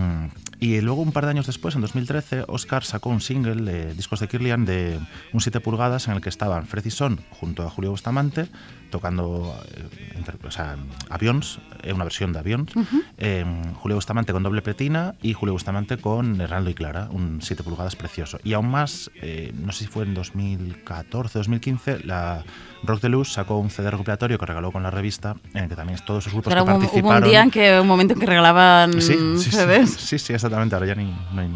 [0.58, 4.18] y luego, un par de años después, en 2013, Oscar sacó un single de Discos
[4.18, 4.98] de Kirlian de
[5.32, 8.48] un 7 pulgadas en el que estaban Fred y Son junto a Julio Bustamante
[8.90, 10.76] tocando eh, entre- o sea,
[11.10, 11.58] Avions,
[11.92, 12.72] una versión de Avions,
[13.18, 13.44] eh,
[13.76, 17.94] Julio Bustamante con doble pletina y Julio Bustamante con Hernando y Clara, un 7 pulgadas
[17.96, 18.38] precioso.
[18.44, 22.44] Y aún más, eh, no sé si fue en 2014, 2015, la
[22.82, 25.76] Rock de Luz sacó un CD recopilatorio que regaló con la revista, en el que
[25.76, 27.22] también todos sus grupos que hubo, hubo participaron.
[27.24, 29.90] un día en que un momento en que regalaban Sí, sí, CDs.
[29.90, 30.74] sí, sí, exactamente.
[30.74, 31.48] Ahora ya ni, no hay.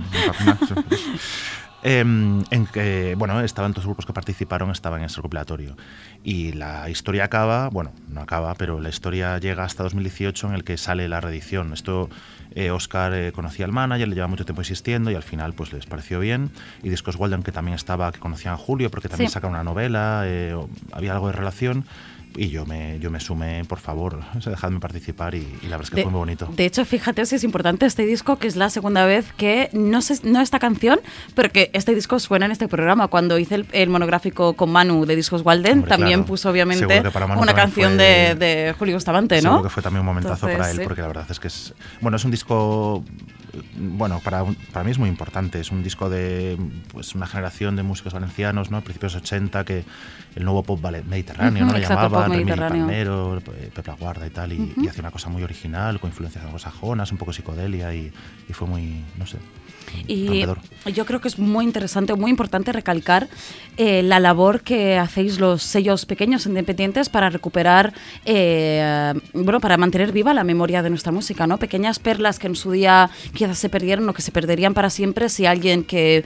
[1.83, 5.77] Em, en que, bueno, estaban todos los grupos que participaron, estaban en ese recopilatorio.
[6.23, 10.64] Y la historia acaba, bueno, no acaba, pero la historia llega hasta 2018 en el
[10.64, 11.73] que sale la reedición.
[11.73, 12.11] Esto,
[12.55, 15.73] eh, Oscar eh, conocía al manager, le lleva mucho tiempo insistiendo y al final pues
[15.73, 16.51] les pareció bien.
[16.83, 19.35] Y Discos Walden, que también estaba, que conocían a Julio, porque también Sí.
[19.35, 20.55] saca una novela, eh,
[20.93, 21.87] había algo de relación.
[22.37, 25.77] Y yo me, yo me sumé, por favor, o sea, dejadme participar y, y la
[25.77, 26.49] verdad es que De, fue muy bonito.
[26.55, 30.01] de hecho, fíjate si es importante este disco, que es la segunda vez que, no
[30.01, 31.01] sé, no esta canción,
[31.35, 33.09] pero que este disco suena en este programa.
[33.09, 36.27] Cuando hice el, el monográfico con Manu de Discos Walden, Hombre, también claro.
[36.27, 37.03] puso obviamente
[37.37, 39.51] una canción fue- de, de Julio Bustamante, ¿no?
[39.51, 40.83] Seguro que fue también un momentazo para él, sí.
[40.85, 41.75] porque la verdad es que es.
[42.01, 43.05] Bueno, es un disco.
[43.77, 45.61] Bueno, para, para mí es muy importante.
[45.61, 46.59] Es un disco de
[46.93, 48.79] pues, una generación de músicos valencianos, ¿no?
[48.79, 49.85] A principios de 80, que
[50.35, 51.73] el nuevo pop mediterráneo, ¿no?
[51.73, 52.87] Lo llamaban, mediterráneo.
[52.87, 56.45] Palmero, eh, Pepe Aguarda y tal, y, y hacía una cosa muy original, con influencias
[56.45, 58.13] anglosajonas, un poco psicodelia, y,
[58.49, 59.39] y fue muy, no sé,
[60.07, 60.44] Y
[60.94, 63.29] yo creo que es muy interesante, muy importante recalcar
[63.76, 67.92] eh, la labor que hacéis los sellos pequeños independientes para recuperar,
[68.24, 71.59] eh, bueno, para mantener viva la memoria de nuestra música, ¿no?
[71.59, 75.29] Pequeñas perlas que en su día quizás se perdieron o que se perderían para siempre
[75.29, 76.24] si alguien que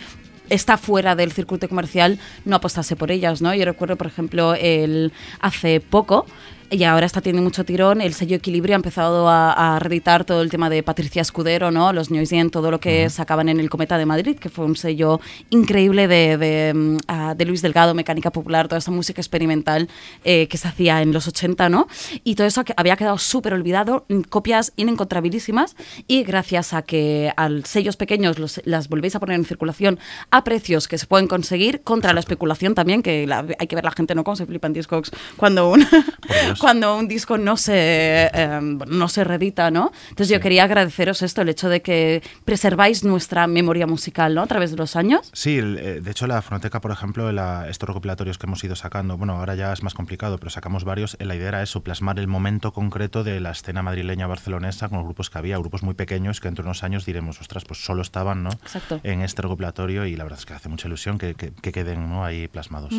[0.50, 3.54] está fuera del circuito comercial no apostase por ellas, ¿no?
[3.54, 6.26] Yo recuerdo, por ejemplo, el hace poco
[6.74, 8.00] y ahora está teniendo mucho tirón.
[8.00, 11.92] El sello Equilibrio ha empezado a, a reeditar todo el tema de Patricia Escudero, ¿no?
[11.92, 15.20] Los Noisien, todo lo que sacaban en el Cometa de Madrid, que fue un sello
[15.50, 16.98] increíble de, de, mm,
[17.34, 19.88] de Luis Delgado, Mecánica Popular, toda esa música experimental
[20.24, 21.86] eh, que se hacía en los 80, ¿no?
[22.24, 25.76] Y todo eso había quedado súper olvidado, mm, copias inencontrabilísimas,
[26.08, 29.98] y gracias a que a sellos pequeños los- las volvéis a poner en circulación
[30.30, 33.84] a precios que se pueden conseguir contra la especulación también, que la- hay que ver
[33.84, 34.24] la gente, ¿no?
[34.24, 35.86] Cómo se flipan Discogs cuando un,
[36.60, 39.92] cuando un disco no se, eh, no se reedita, ¿no?
[40.10, 44.42] Entonces yo quería agradeceros esto, el hecho de que preserváis nuestra memoria musical, ¿no?
[44.42, 45.30] A través de los años.
[45.32, 48.76] Sí, el, eh, de hecho la Fonoteca, por ejemplo, la- estos recopilatorios que hemos ido
[48.76, 51.82] sacando, bueno, ahora ya es más complicado, pero sacamos varios, eh, la idea era eso,
[51.82, 55.82] plasmar el momento concreto de la escena madrileña barcelonesa con los grupos que había, grupos
[55.82, 58.50] muy pequeños que dentro de unos años diremos, ostras, pues solo estaban ¿no?
[58.50, 59.00] Exacto.
[59.02, 62.08] en este recopilatorio y la verdad es que hace mucha ilusión que, que- que queden
[62.08, 62.24] ¿no?
[62.24, 62.92] ahí plasmados.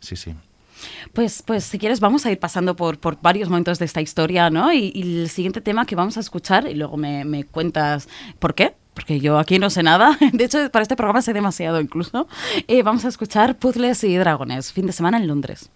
[0.00, 0.34] Sí, sí.
[1.12, 4.50] Pues, pues si quieres vamos a ir pasando por, por varios momentos de esta historia,
[4.50, 4.72] ¿no?
[4.72, 8.54] Y, y el siguiente tema que vamos a escuchar, y luego me, me cuentas por
[8.54, 12.26] qué, porque yo aquí no sé nada, de hecho para este programa sé demasiado incluso,
[12.68, 15.70] Eh, vamos a escuchar Puzzles y Dragones, fin de semana en Londres.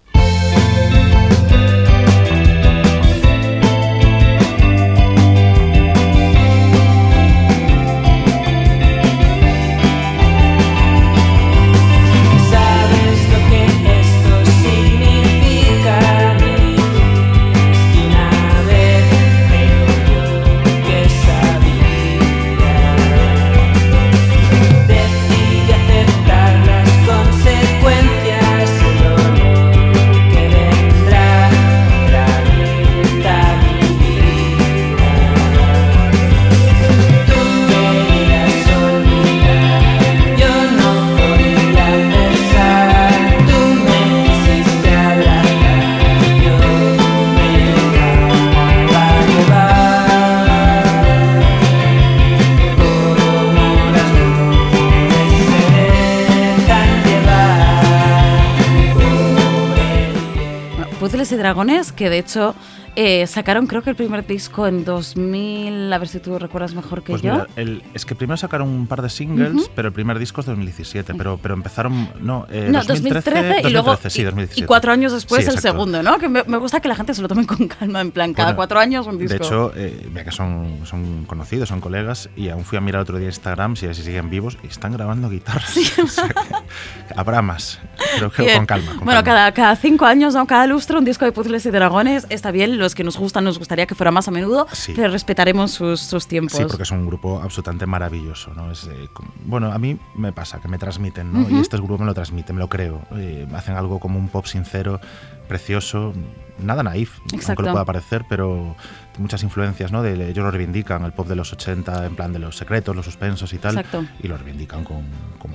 [61.46, 62.56] Dragones, que de hecho
[62.96, 67.02] eh, sacaron creo que el primer disco en 2000, a ver si tú recuerdas mejor
[67.02, 67.32] que Pues yo.
[67.32, 70.46] mira, el- es que primero sacaron un par de singles, pero el primer disco es
[70.46, 74.64] 2017, pero, pero empezaron, no, eh, No, 2013, y luego 2013, sí, y- 2017.
[74.64, 76.18] y cuatro años después Sí, el segundo, ¿no?
[76.18, 78.48] Que me, me gusta que la gente se lo tome con calma, en plan, cada
[78.48, 79.36] Bueno, cuatro años un disco.
[79.38, 83.02] De hecho, eh, mira que son, son conocidos, son colegas, y aún fui a mirar
[83.02, 85.76] otro día Instagram si, si siguen vivos y están grabando guitarras.
[86.02, 87.78] O sea que habrá más,
[88.14, 88.86] pero con calma.
[88.96, 89.24] con bueno, calma.
[89.24, 90.46] cada, cada cinco años, ¿no?
[90.46, 92.26] cada lustro, un disco de puzzles y dragones.
[92.30, 94.92] Está bien, los que nos gustan nos gustaría que fuera más a menudo, Sí.
[94.94, 96.56] pero respetaremos sus, sus tiempos.
[96.56, 98.70] Sí, porque es un grupo absolutamente maravilloso, ¿no?
[98.70, 99.08] Es, eh,
[99.44, 101.50] bueno, a mí me pasa que me transmiten, ¿no?
[101.50, 103.02] Y este grupo me lo transmite, me lo creo.
[103.16, 105.00] Eh, hacen algo como un pop sincero,
[105.48, 106.12] precioso,
[106.58, 107.48] nada naif, Exacto.
[107.52, 108.76] aunque lo pueda parecer, pero
[109.18, 110.02] muchas influencias, ¿no?
[110.02, 113.04] De, ellos lo reivindican, el pop de los 80, en plan de los secretos, los
[113.04, 113.76] suspensos y tal.
[113.78, 114.04] Exacto.
[114.22, 115.02] Y lo reivindican como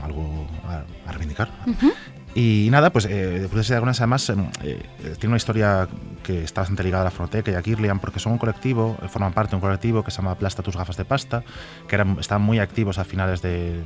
[0.03, 1.49] algo a, a reivindicar.
[2.33, 4.81] Y nada, pues eh, Puzzles y Dragones además eh,
[5.19, 5.87] tiene una historia
[6.23, 9.07] que está bastante ligada a la Fonoteca y a Kirlian porque son un colectivo, eh,
[9.09, 11.43] forman parte de un colectivo que se llama Plasta tus gafas de pasta,
[11.87, 13.83] que eran, estaban muy activos a finales de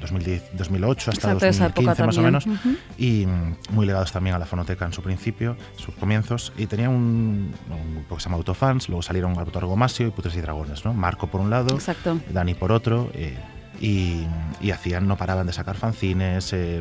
[0.00, 2.76] 2010, 2008 hasta Exacto, esa época 2015 más o menos Ujú.
[2.98, 6.90] y mm, muy ligados también a la fonoteca en su principio, sus comienzos, y tenían
[6.90, 10.84] un, un grupo que se llama Autofans, luego salieron Alberto Argomasio y Putres y Dragones,
[10.84, 10.94] ¿no?
[10.94, 12.18] Marco por un lado, Exacto.
[12.30, 13.36] Dani por otro, eh,
[13.84, 16.80] y, hacían, no paraban de sacar fanzines, eh,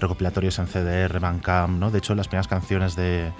[0.00, 1.90] recopilatorios en CDR, Bandcamp, ¿no?
[1.90, 3.32] De hecho, las primeras canciones de,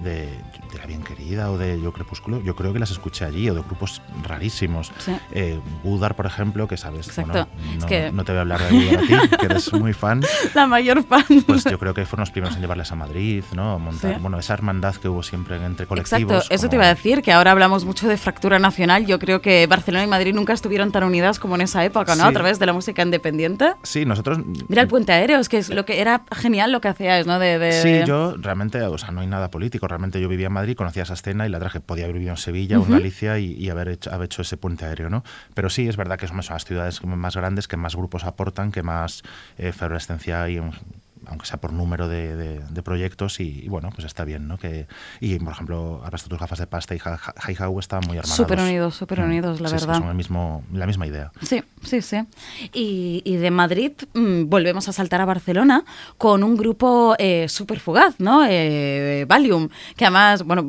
[0.00, 0.26] de,
[0.72, 3.54] de La Bien Querida o de Yo Crepúsculo, yo creo que las escuché allí, o
[3.54, 4.90] de grupos rarísimos.
[4.98, 5.12] Sí.
[5.32, 8.60] Eh, Budar, por ejemplo, que sabes, bueno, Es no, que- no te voy a hablar
[8.62, 10.22] de Budar a ti, que eres muy fan.
[10.54, 11.24] La mayor fan.
[11.46, 13.78] Pues yo creo que fueron los primeros en llevarles a Madrid, ¿no?
[13.78, 14.20] Montar, Sí.
[14.20, 16.22] bueno, esa hermandad que hubo siempre entre colectivos.
[16.32, 19.06] Exacto, eso te como- iba a decir, que ahora hablamos mucho de fractura nacional.
[19.06, 22.22] Yo creo que Barcelona y Madrid nunca estuvieron tan unidas como en esa época, ¿no?
[22.24, 22.28] Sí.
[22.28, 23.74] A través de la música independiente.
[23.82, 24.38] Sí, nosotros...
[24.68, 27.38] Mira el puente aéreo, es que es lo que era genial lo que hacíais, ¿no?
[27.38, 29.81] De, de- Sí, yo realmente, o sea, no hay nada político.
[29.88, 31.80] Realmente yo vivía en Madrid, conocía esa escena y la traje.
[31.80, 34.56] Podía haber vivido en Sevilla o en Galicia y, y haber, hecho, haber hecho ese
[34.56, 35.24] puente aéreo, ¿no?
[35.54, 38.82] Pero sí, es verdad que son las ciudades más grandes, que más grupos aportan, que
[38.82, 39.22] más
[39.58, 40.72] eh, efervescencia hay, en-
[41.26, 43.40] aunque sea por número de, de- de proyectos.
[43.40, 44.58] Y, y bueno, pues está bien, ¿no?
[44.58, 44.86] Que,
[45.20, 48.16] y, por ejemplo, Arrastra tus gafas de pasta y Ja- Ja- Hi How estaban muy
[48.16, 48.36] hermanados.
[48.36, 49.98] Súper unidos, súper Mm, unidos, la sí, verdad.
[49.98, 51.32] son el mismo, la misma idea.
[51.42, 52.18] Sí, sí, sí.
[52.72, 55.84] Y, y de Madrid mm, volvemos a saltar a Barcelona
[56.18, 58.44] con un grupo eh, súper fugaz, ¿no?
[58.48, 60.62] Eh, Valium, que además, bueno,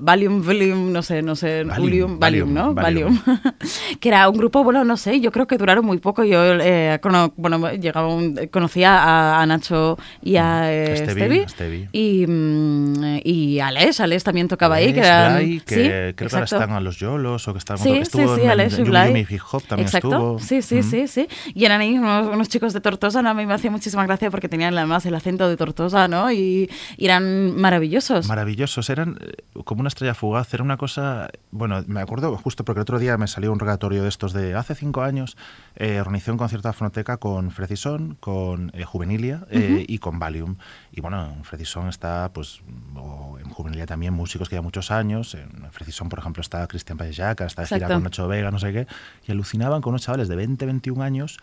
[0.00, 2.74] Valium, Valium, no sé, no sé, Valium, Valium, Valium, ¿no?
[2.74, 3.18] Valium.
[3.26, 3.40] Valium.
[4.00, 6.24] que era un grupo, bueno, no sé, yo creo que duraron muy poco.
[6.24, 11.88] Yo, eh, cono- bueno, llegaba un- conocía a, a Nacho y a eh, Stevie, Stevie.
[11.92, 14.92] Y, mm, y Alex, Alex también tocaba ahí.
[14.92, 17.58] Que Alex eran, Blay, que sí, creo que ahora están a los Yolos o que
[17.58, 19.26] están Sí, sí, estuvo sí, en, Alex y Blay.
[19.28, 20.08] Hip Hop también Exacto.
[20.08, 20.38] estuvo.
[20.38, 20.82] Sí, sí, Mm.
[20.82, 21.28] sí, sí.
[21.54, 23.30] Y eran ahí unos, unos chicos de Tortosa, ¿no?
[23.30, 26.30] A mí me hacía muchísima gracia porque tenían además el acento de Tortosa, ¿no?
[26.32, 28.28] Y, y eran maravillosos.
[28.28, 29.32] Maravillosos, eran eh,
[29.64, 33.16] como una estrella fugaz, era una cosa, bueno, me acuerdo justo porque el otro día
[33.16, 35.36] me salió un regatorio de estos de hace cinco años,
[35.76, 40.56] eh, organizé un concierto de Fonoteca con Fredison, con eh, Juvenilia eh, y con Valium.
[40.92, 42.60] Y bueno, en Fredison está, pues,
[42.94, 46.98] o en Juvenilia también músicos que llevan muchos años, en Fredison, por ejemplo, está Cristian
[46.98, 48.86] Payejaca, está gira con Nacho Vega, no sé qué,
[49.26, 51.38] y alucinaban con unos chavales de 20, 21 años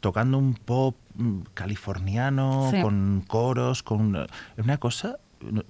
[0.00, 2.80] tocando un pop mm, californiano, Sí.
[2.80, 5.18] con coros, con eh, una cosa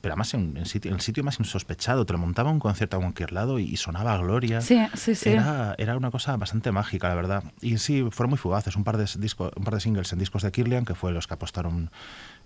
[0.00, 3.00] pero además en, en sitio, el sitio más insospechado, te lo montaba un concierto a
[3.00, 4.60] cualquier lado y, y sonaba a gloria.
[4.60, 5.30] Sí, sí, sí.
[5.30, 7.44] Era, era una cosa bastante mágica, la verdad.
[7.60, 10.42] Y sí, fueron muy fugaces, un par de, disco, un par de singles en discos
[10.42, 11.90] de Kirlian, que fue los que apostaron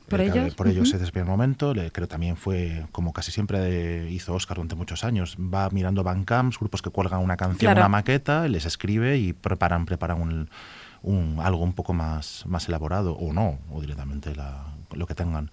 [0.09, 0.55] ¿Por eh, ellos?
[0.55, 0.93] por ellos Ujú.
[0.99, 1.73] desde el primer momento.
[1.73, 6.05] Le- creo también fue, como casi siempre de- hizo Oscar durante muchos años, va mirando
[6.05, 7.81] Bandcamps, grupos que cuelgan una canción, Claro.
[7.81, 10.51] una maqueta, les escribe y preparan, preparan un,
[11.01, 15.51] un- algo un poco más, más elaborado, o no, o directamente la- lo que tengan.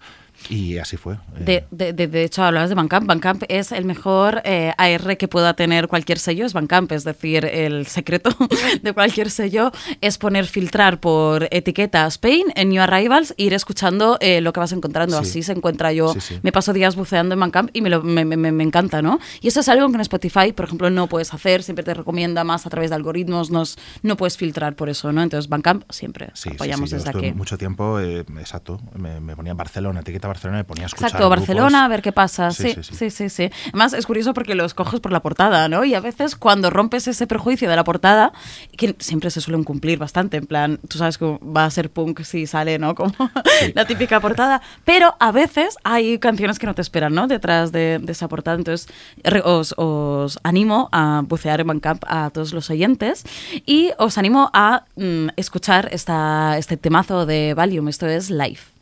[0.48, 1.14] Y así fue.
[1.14, 3.06] eh, De, de, de, de hecho, hablabas de Bandcamp.
[3.06, 6.90] Bandcamp es el mejor eh, AR que pueda tener cualquier sello, es Bandcamp.
[6.92, 8.30] Es decir, el secreto
[8.82, 14.18] de cualquier sello es poner filtrar por etiqueta Spain en New Arrivals e ir escuchando
[14.20, 15.16] eh, lo que vas encontrando.
[15.22, 15.28] Sí.
[15.30, 16.12] Así se encuentra yo.
[16.14, 16.38] Sí, sí.
[16.42, 19.18] Me paso días buceando en Bandcamp y me, lo- me, me- me- encanta, ¿no?
[19.40, 21.62] Y eso es algo que en Spotify, por ejemplo, no puedes hacer.
[21.62, 23.50] Siempre te recomienda más a través de algoritmos.
[23.50, 25.22] nos- no puedes filtrar por eso, ¿no?
[25.22, 27.32] Entonces, Bandcamp siempre apoyamos desde aquí.
[27.32, 31.08] mucho tiempo, eh, exacto, me, me ponía en Barcelona, etiqueta Barcelona, me ponía a escuchar
[31.08, 31.46] Exacto, grupos.
[31.46, 32.50] Barcelona, a ver qué pasa.
[32.50, 33.50] Sí, Sí, sí, sí, sí.
[33.68, 35.84] Además, es curioso porque los coges por la portada, ¿no?
[35.84, 38.32] Y a veces cuando rompes ese prejuicio de la portada,
[38.76, 42.22] que siempre se suelen cumplir bastante, en plan, tú sabes que va a ser punk
[42.22, 42.94] si sale, ¿no?
[42.94, 43.12] Como
[43.74, 44.62] la típica portada.
[44.84, 47.26] Pero a veces hay canciones que no te esperan, ¿no?
[47.26, 48.56] Detrás de, de esa portada.
[48.56, 48.88] Entonces,
[49.44, 53.24] os, os animo a bucear en Bandcamp a todos los oyentes
[53.66, 57.88] y os animo a mm, escuchar esta, este temazo de Valium.
[57.88, 58.72] Esto es Life.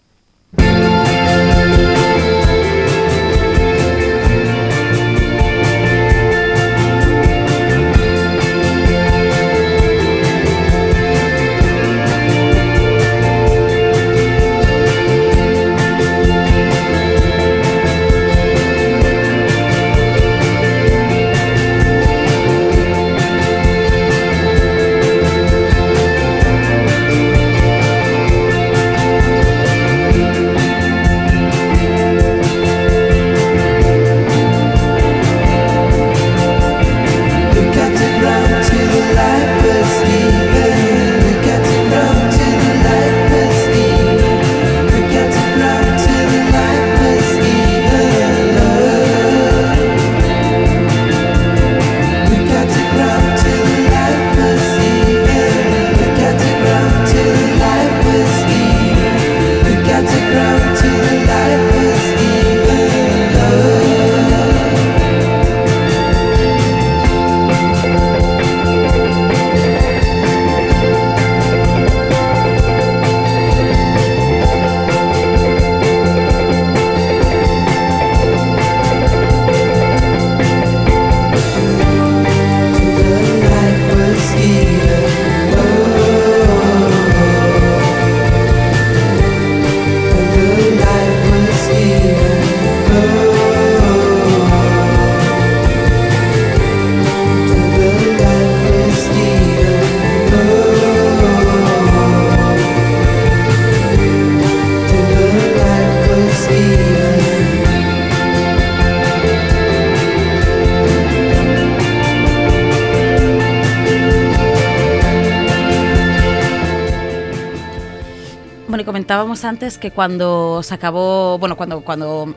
[119.11, 122.33] Comentábamos antes que cuando se acabó, bueno, cuando, cuando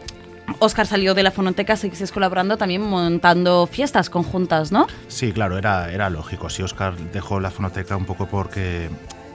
[0.57, 4.87] Oscar salió de la fonoteca, seguís colaborando también montando fiestas conjuntas, ¿no?
[5.07, 6.49] Sí, claro, era, era lógico.
[6.49, 8.89] Si Oscar dejó la fonoteca un poco porque,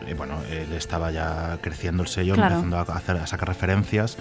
[0.08, 2.56] eh, bueno, él estaba ya creciendo el sello, Claro.
[2.56, 4.18] empezando a, hacer, a sacar referencias.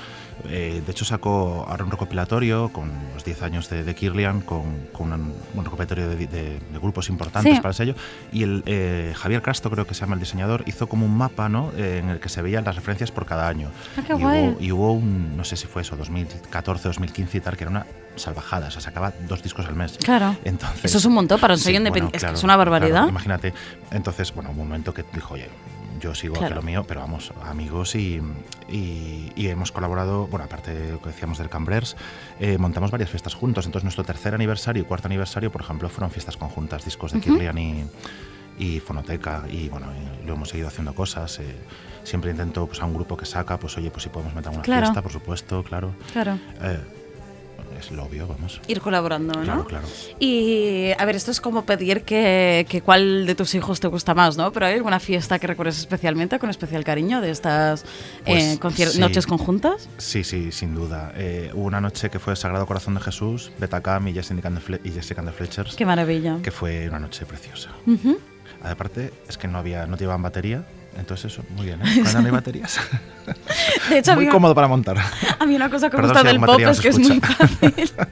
[0.49, 4.87] Eh, de hecho, sacó ahora un recopilatorio con los 10 años de, de Kirlian, con,
[4.93, 7.59] con un, un recopilatorio de, de- de grupos importantes Sí.
[7.61, 7.95] para el sello.
[8.31, 11.49] Y el, eh, Javier Castro, creo que se llama el diseñador, hizo como un mapa
[11.49, 11.71] ¿no?
[11.75, 13.69] Eh, en el que se veían las referencias por cada año.
[13.97, 14.47] Ah, qué y, guay.
[14.49, 17.71] Hubo, y hubo un, no sé si fue eso, 2014, 2015 y tal, que era
[17.71, 18.67] una salvajada.
[18.67, 19.97] O sea, sacaba dos discos al mes.
[20.03, 20.35] Claro.
[20.43, 22.17] Entonces, Eso es un montón para un sello bueno, independiente.
[22.17, 22.91] Es que claro, es una barbaridad.
[22.91, 23.53] claro, imagínate.
[23.91, 25.49] Entonces, bueno, un momento que dijo, oye,
[25.99, 26.47] yo sigo Claro.
[26.47, 28.21] aquí lo mío, pero vamos, amigos y,
[28.69, 31.95] y- y hemos colaborado, bueno, aparte de lo que decíamos del Cambrers,
[32.39, 33.65] eh, montamos varias fiestas juntos.
[33.65, 37.57] Entonces, nuestro tercer aniversario y cuarto aniversario, por ejemplo, fueron fiestas conjuntas, discos de Kirlian
[37.57, 37.85] y,
[38.59, 39.43] y Fonoteca.
[39.49, 39.87] Y bueno,
[40.21, 41.39] y lo hemos seguido haciendo cosas.
[41.39, 41.55] eh,
[42.03, 44.61] siempre intento, pues a un grupo que saca, pues oye, pues si podemos meter una
[44.61, 44.81] Claro.
[44.85, 45.93] fiesta, por supuesto, claro.
[46.13, 46.39] Claro.
[46.61, 46.79] Eh,
[47.79, 48.61] es lo obvio, vamos.
[48.67, 49.43] Ir colaborando, ¿no?
[49.43, 49.87] Claro, claro.
[50.19, 54.13] Y a ver, esto es como pedir que, que cuál de tus hijos te gusta
[54.13, 54.51] más, ¿no?
[54.51, 57.85] Pero hay alguna fiesta que recuerdes especialmente, con especial cariño, de estas
[58.25, 58.99] Pues, eh, sí.
[58.99, 59.89] noches conjuntas.
[59.97, 61.11] Sí, sí, sin duda.
[61.15, 64.91] Eh, hubo una noche que fue Sagrado Corazón de Jesús, Betacam y Jessica and the,
[64.91, 66.37] Jessica and the Fletchers, Qué maravilla.
[66.43, 67.69] que fue una noche preciosa.
[67.85, 68.17] Ujú.
[68.63, 70.65] Aparte, es que no había, no llevaban batería,
[70.97, 71.99] entonces eso, muy bien, ¿eh?
[72.01, 72.79] Cuando no hay baterías.
[73.89, 74.97] De hecho, muy había- cómodo para montar.
[75.39, 77.33] A mí una cosa que me gusta si del pop es que es muy escucha.
[77.47, 77.91] fácil.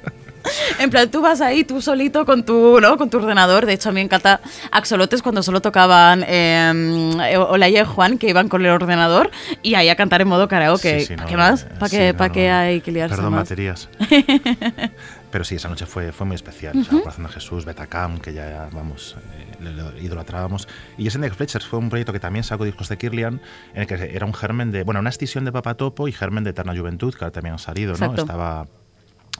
[0.77, 2.97] En plan, tú vas ahí, tú solito con tu, ¿no?
[2.99, 3.65] con tu ordenador.
[3.65, 8.29] De hecho, a mí me encanta Axolotes cuando solo tocaban eh, Olaya y Juan, que
[8.29, 9.31] iban con el ordenador
[9.63, 10.99] y ahí a cantar en modo karaoke.
[10.99, 11.63] Sí, sí, ¿Para no, qué más?
[11.63, 12.33] eh, ¿Para sí, qué, no, pa' no.
[12.35, 13.41] qué hay que liarse Perdón, más?
[13.45, 13.89] baterías.
[15.31, 16.77] Pero sí, esa noche fue, fue muy especial.
[16.79, 20.67] O sea, Corazón de Jesús, Betacam, que ya, vamos, eh, le idolatrábamos.
[20.97, 23.41] Y the Fletchers fue un proyecto que también sacó discos de Kirlian,
[23.73, 26.51] en el que era un germen de, bueno, una escisión de Papatopo y germen de
[26.51, 27.95] Eterna Juventud, que ahora también han salido, ¿no?
[27.97, 28.21] Exacto.
[28.21, 28.67] Estaba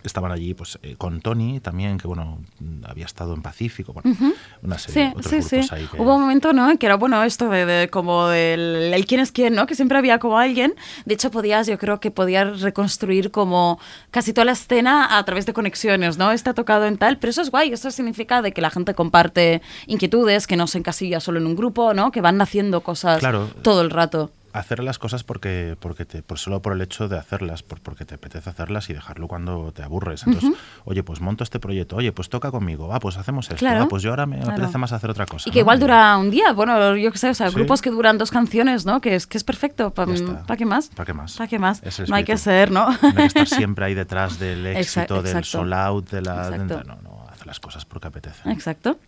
[0.08, 2.40] estaban allí pues eh, con Tony también que bueno
[2.86, 4.16] había estado en Pacífico bueno
[4.62, 5.68] una serie Sí, de otros sí, sí.
[5.72, 6.78] ahí que- Hubo un momento, ¿no?
[6.78, 9.66] Que era, bueno, esto de, de como del el quién es quién, ¿no?
[9.66, 10.74] Que siempre había como alguien.
[11.06, 13.80] De hecho, podías, yo creo que podías reconstruir como
[14.12, 16.32] casi toda la escena a través de conexiones, ¿no?
[16.32, 17.72] Está tocado en tal, pero eso es guay.
[17.72, 21.56] Eso significa de que la gente comparte inquietudes, que no se encasilla solo en un
[21.56, 22.12] grupo, ¿no?
[22.12, 23.50] Que van haciendo cosas Claro.
[23.62, 24.32] todo el rato.
[24.60, 28.06] Hacer las cosas porque porque te por solo por el hecho de hacerlas por, porque
[28.06, 30.52] te apetece hacerlas y dejarlo cuando te aburres entonces
[30.86, 33.84] oye pues monto este proyecto oye pues toca conmigo ah pues hacemos esto Claro.
[33.84, 34.52] ah pues yo ahora me Claro.
[34.54, 35.64] apetece más hacer otra cosa Y que ¿no?
[35.64, 37.56] igual dura un día, bueno, yo qué sé, o sea, Sí.
[37.56, 39.02] grupos que duran dos canciones, ¿no?
[39.02, 39.94] Que es, que es perfecto.
[39.94, 40.56] ¿Para está.
[40.56, 40.90] qué más?
[40.90, 41.36] ¿Para qué más?
[41.38, 41.82] ¿Para qué más?
[42.10, 42.90] No hay que ser, ¿no?
[42.90, 45.48] No hay que estar siempre ahí detrás del éxito del exacto.
[45.48, 47.15] sold out de la no no
[47.46, 49.00] las cosas porque apetece Exacto.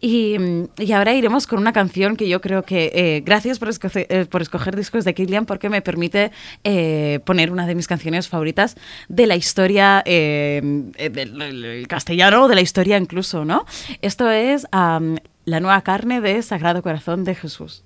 [0.00, 3.68] Y, mm, y ahora iremos con una canción que yo creo que, eh, gracias por,
[3.68, 6.30] escoce- eh, por escoger discos de Killian, porque me permite
[6.64, 8.76] eh, poner una de mis canciones favoritas
[9.08, 13.64] de la historia del, del castellano, de la historia incluso, ¿no?
[14.02, 17.82] Esto es La nueva carne de Sagrado Corazón de Jesús.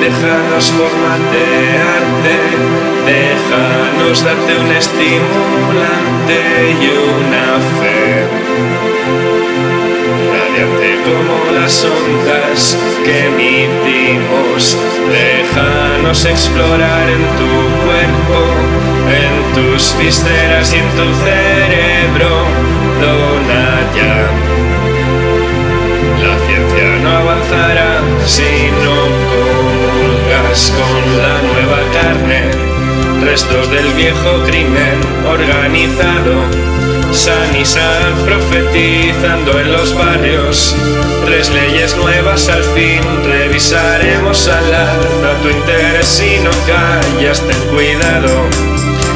[0.00, 2.36] Déjanos formatearte,
[3.06, 6.38] déjanos darte un estimulante
[6.80, 6.86] y
[7.18, 8.26] una fe.
[10.32, 14.76] Radiante como las ondas que emitimos,
[15.10, 17.52] déjanos explorar en tu
[17.86, 18.40] cuerpo,
[19.10, 22.44] en tus vísceras y en tu cerebro.
[23.00, 24.30] Dona ya.
[26.22, 29.85] La ciencia no avanzará si no
[30.36, 32.42] con la nueva carne.
[33.24, 36.44] Restos del viejo crimen organizado.
[37.10, 37.64] San y
[38.26, 40.76] profetizando en los barrios.
[41.24, 48.44] Tres leyes nuevas al fin revisaremos al alza tu interés si no callas, ten cuidado.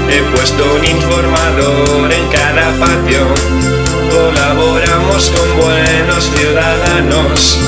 [0.08, 3.89] He puesto un informador en cada patio.
[4.10, 7.58] Colaboramos con buenos ciudadanos,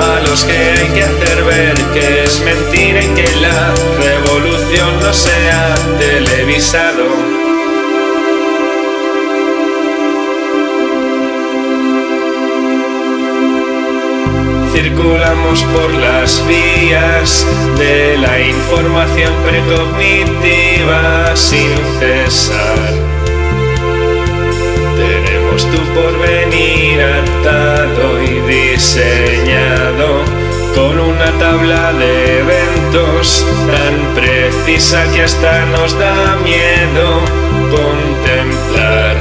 [0.00, 5.12] a los que hay que hacer ver que es mentira y que la revolución no
[5.12, 7.04] se ha televisado.
[14.72, 17.46] Circulamos por las vías
[17.78, 23.09] de la información precognitiva sin cesar.
[25.60, 30.22] Tenemos tu porvenir atado y diseñado
[30.74, 37.20] con una tabla de eventos tan precisa que hasta nos da miedo
[37.70, 39.16] contemplar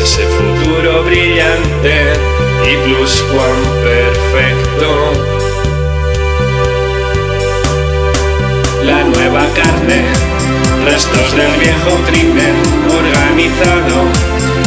[0.00, 2.12] ese futuro brillante
[2.64, 5.47] y plus cuan perfecto.
[9.54, 10.02] Carne,
[10.84, 14.08] restos del viejo crimen organizado.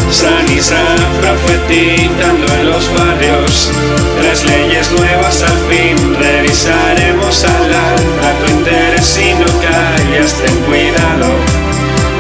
[0.09, 3.71] San y San profetizando en los barrios.
[4.19, 11.27] Tres leyes nuevas al fin revisaremos al alza tu interés si no callas, ten cuidado.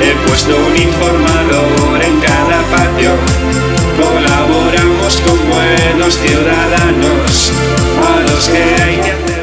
[0.01, 3.11] He puesto un informador en cada patio.
[3.99, 7.51] Colaboramos con buenos ciudadanos,
[8.07, 9.40] a los que hay que hacer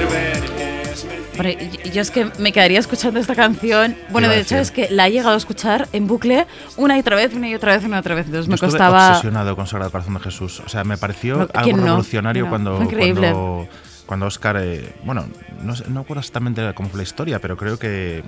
[1.92, 3.96] yo es que me quedaría escuchando esta canción.
[4.10, 7.16] Bueno, de hecho es que la he llegado a escuchar en bucle una y otra
[7.16, 8.26] vez, una y otra vez, una y otra vez.
[8.26, 9.08] Entonces Yo me costaba.
[9.10, 10.60] obsesionado con Sagrado Corazón de Jesús.
[10.64, 11.84] O sea, me pareció Pero, algo ¿quién no?
[11.84, 13.68] revolucionario No, cuando,
[14.06, 15.26] cuando Oscar, eh, bueno,
[15.62, 18.22] no, no recuerdo exactamente cómo fue la historia, pero creo que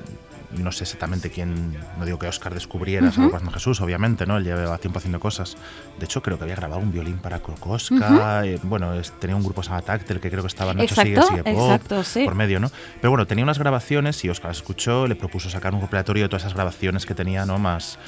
[0.57, 4.37] no sé exactamente quién, no digo que Oscar descubriera Sagrado Corazón de Jesús, obviamente, ¿no?
[4.37, 5.57] Él llevaba tiempo haciendo cosas.
[5.99, 9.43] De hecho, creo que había grabado un violín para Kokoska, eh, bueno, es- tenía un
[9.45, 12.05] grupo que se llama Táctil, que creo que estaba Nacho Sigue, Exacto, Sigue Pop, exacto,
[12.05, 12.25] sí.
[12.25, 12.71] por medio, ¿no?
[13.01, 16.29] Pero bueno, tenía unas grabaciones y Oscar las escuchó, le propuso sacar un recopilatorio de
[16.29, 17.59] todas esas grabaciones que tenía, ¿no?
[17.59, 17.99] Más,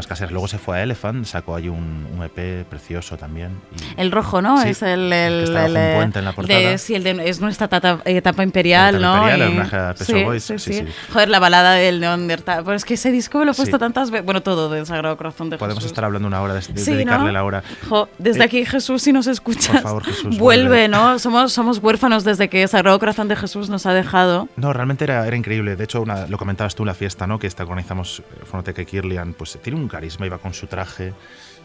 [0.00, 0.32] más caseras.
[0.32, 3.50] Luego se fue a Elephant, sacó ahí un, un EP precioso también.
[3.96, 4.60] y- El rojo, ¿no?
[4.62, 5.12] Sí, es el.
[5.12, 6.78] el, bajo el, un eh, puente en la de- portada.
[6.78, 7.66] sí, el de, es nuestra
[8.04, 9.22] etapa imperial, La etapa ¿no?
[9.22, 10.84] imperial, el Y- homenaje a Pet Shop sí, Boys, sí, sí.
[11.12, 12.64] Joder, la balada del Neandertal.
[12.64, 14.24] Pues es que ese disco me lo he puesto tantas veces.
[14.24, 15.92] Bueno, todo del Sagrado Corazón de Podemos Jesús.
[15.92, 17.32] estar hablando una hora de, de Sí, dedicarle ¿no?
[17.32, 17.62] la hora.
[17.88, 20.88] Jo, desde Eh, aquí, Jesús, si nos escuchas, por favor, Jesús, vuelve, vuelve.
[20.88, 21.18] ¿no?
[21.18, 24.48] Somos, somos huérfanos desde que Sagrado Corazón de Jesús nos ha dejado.
[24.56, 25.76] No, realmente era, era increíble.
[25.76, 27.38] De hecho, una- lo comentabas tú en la fiesta, ¿no?
[27.38, 31.12] Que esta organizamos eh, Fonoteca y Kirlian, pues tiene un carisma, iba con su traje,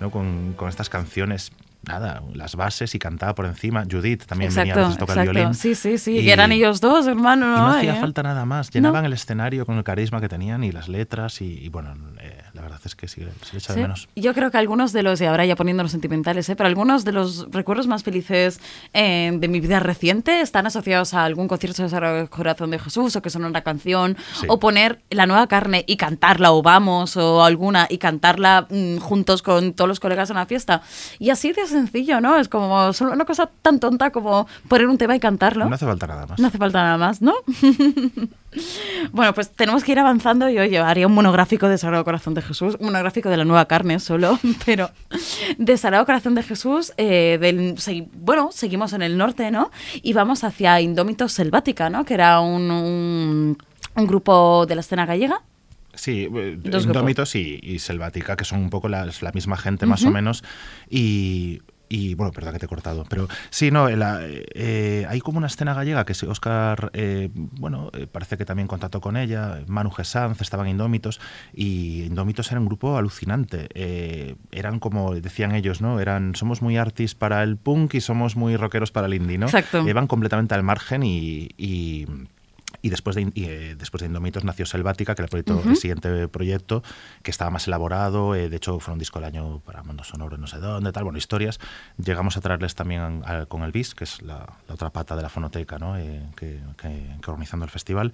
[0.02, 0.10] ¿no?
[0.12, 1.52] Con, con estas canciones,
[1.88, 3.84] nada, las bases y cantaba por encima.
[3.90, 5.54] Judith también venía a Exacto, veces a tocar el violín.
[5.54, 6.18] Sí, sí, sí.
[6.18, 7.46] Y- Y eran ellos dos, hermano.
[7.46, 7.68] Y ¿no?
[7.72, 8.70] hacía Eh, falta nada más.
[8.72, 12.42] Llenaban el escenario con el carisma que tenían y las letras y, y bueno, eh,
[12.66, 13.80] verdad es que sí, se le echa Sí.
[13.80, 14.10] de menos.
[14.16, 16.56] Yo creo que algunos de los, y ahora ya poniéndonos sentimentales, ¿eh?
[16.56, 18.60] pero algunos de los recuerdos más felices
[18.94, 23.16] eh, de mi vida reciente están asociados a algún concierto de Sagrado Corazón de Jesús
[23.16, 24.46] o que sonó una canción Sí.
[24.50, 29.42] o poner la nueva carne y cantarla o vamos o alguna y cantarla mm, juntos
[29.42, 30.82] con todos los colegas en la fiesta.
[31.20, 32.38] Y así de sencillo, ¿no?
[32.38, 35.66] Es como solo una cosa tan tonta como poner un tema y cantarlo.
[35.70, 36.40] No hace falta nada más.
[36.40, 37.34] No hace falta nada más, ¿no?
[39.12, 42.42] bueno, pues tenemos que ir avanzando y oye, haría un monográfico de Sagrado Corazón de
[42.42, 44.90] Jesús, un monográfico de la nueva carne solo, pero
[45.58, 47.76] de Sagrado Corazón de Jesús, eh, del,
[48.14, 49.72] bueno, seguimos en el norte, ¿no?
[50.02, 52.06] Y vamos hacia Indómitos Selvática, ¿no?
[52.06, 53.58] Que era un, un,
[53.96, 55.42] un grupo de la escena gallega.
[55.94, 59.86] Sí, eh, Dos Indómitos y, y Selvática, que son un poco las- la misma gente
[59.86, 60.44] más o menos.
[60.90, 65.38] Y, y, bueno, perdón que te he cortado, pero sí, no, la- eh, hay como
[65.38, 69.62] una escena gallega que sí, Oscar, eh, bueno, eh, parece que también contactó con ella,
[69.68, 71.20] Manu Gesanz, estaban Indómitos,
[71.54, 73.68] y Indómitos era un grupo alucinante.
[73.74, 76.00] eh, eran como decían ellos, ¿no?
[76.00, 79.46] Eran, somos muy artis para el punk y somos muy rockeros para el indie, ¿no?
[79.48, 79.88] Exacto.
[79.88, 82.06] Iban completamente al margen y- y
[82.86, 85.76] y después de, y, eh, después de Indómitos nació Selvática, que era el, proyecto, el
[85.76, 86.84] siguiente proyecto,
[87.24, 88.36] que estaba más elaborado.
[88.36, 91.04] eh, de hecho, fue un disco del año para Mundo Sonoro, no sé dónde, tal,
[91.04, 91.60] bueno, historias.
[91.98, 95.24] Llegamos a traerles también a- con el BIS, que es la, la otra pata de
[95.24, 95.98] la fonoteca, ¿no?
[95.98, 98.12] Eh, que, que- que organizando el festival,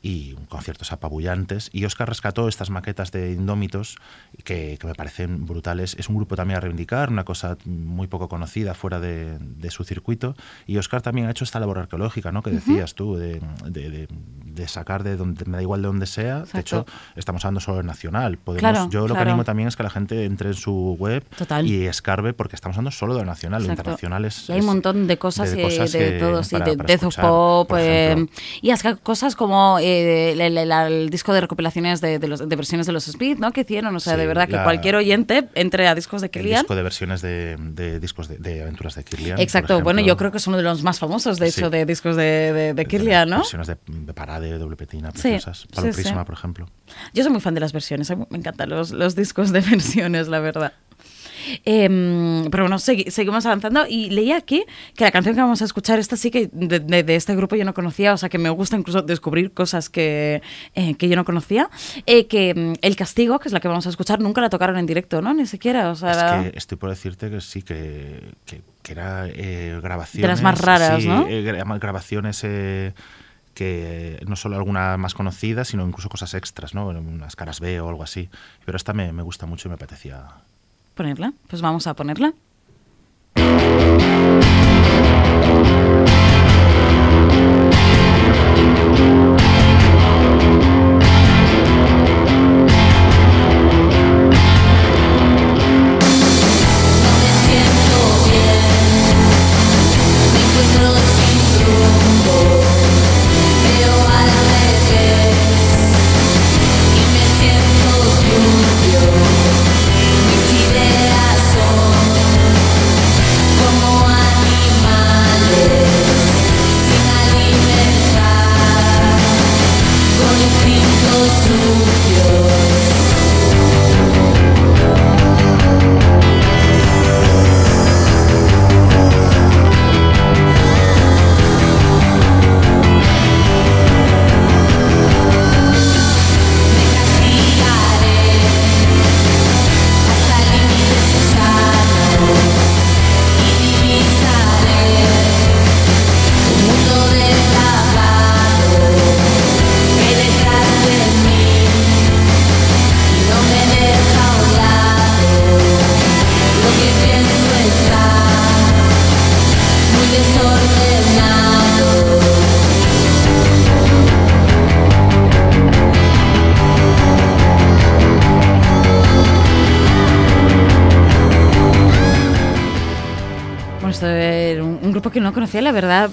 [0.00, 1.68] y conciertos apabullantes.
[1.72, 3.96] Y Oscar rescató estas maquetas de Indómitos,
[4.44, 5.96] que, que me parecen brutales.
[5.98, 9.82] Es un grupo también a reivindicar, una cosa muy poco conocida fuera de, de su
[9.84, 10.36] circuito.
[10.66, 12.42] Y Oscar también ha hecho esta labor arqueológica, ¿no?
[12.42, 14.08] Que decías tú, de, de- de-
[14.52, 16.40] de sacar de donde, me da igual de donde sea.
[16.52, 16.84] De hecho,
[17.16, 18.36] estamos hablando solo de nacional.
[18.36, 21.24] Podemos, Claro, yo lo que animo también es que la gente entre en su web
[21.38, 21.66] Total.
[21.66, 23.62] y escarbe, porque estamos hablando solo de nacional.
[23.62, 23.80] Lo Exacto.
[23.92, 24.50] internacional es.
[24.50, 27.16] Y hay un montón de cosas, de eh, cosas de, todo, sí, de Death of
[27.16, 27.72] Pop.
[27.78, 28.26] eh,
[28.60, 32.54] y hasta cosas como eh, el, el- el disco de recopilaciones de, de los, de
[32.56, 33.52] versiones de los Speed, ¿no?
[33.52, 33.96] Que hicieron.
[33.96, 36.60] O sea, Sí, de verdad que cualquier oyente entre a discos de El Killian.
[36.60, 39.40] disco de versiones de, de discos de, de aventuras de Kirlian.
[39.40, 41.60] Exacto, bueno, yo creo que es uno de los más famosos, de Sí.
[41.60, 43.38] hecho, de discos de, de, de Kirlian, ¿no?
[43.38, 45.66] Versiones de, de Parade, doble petina, Sí, preciosas.
[45.74, 46.02] Palo sí, sí.
[46.02, 46.68] Prisma, por ejemplo.
[47.14, 50.40] Yo soy muy fan de las versiones, me encantan los, los discos de versiones, la
[50.40, 50.72] verdad.
[51.64, 54.64] Em, pero bueno, segui- seguimos avanzando y leí aquí
[54.94, 57.56] que la canción que vamos a escuchar, esta sí que de, de- de este grupo
[57.56, 60.40] yo no conocía, o sea que me gusta incluso descubrir cosas que,
[60.76, 61.68] eh, que yo no conocía,
[62.06, 64.78] eh, que mm, El Castigo, que es la que vamos a escuchar, nunca la tocaron
[64.78, 65.34] en directo, ¿no?
[65.34, 66.42] Ni siquiera, o sea...
[66.46, 70.22] Es que estoy por decirte que sí, que, que, que era eh, grabaciones.
[70.22, 71.26] De las más raras, sí, ¿no?
[71.26, 72.94] eh, gra- grabaciones eh,
[73.54, 76.88] que no solo alguna más conocida, sino incluso cosas extras, ¿no?
[76.88, 78.30] Unas caras B o algo así.
[78.64, 80.26] Pero esta me, me gusta mucho y me apetecía.
[80.94, 82.34] Ponerla, pues vamos a ponerla.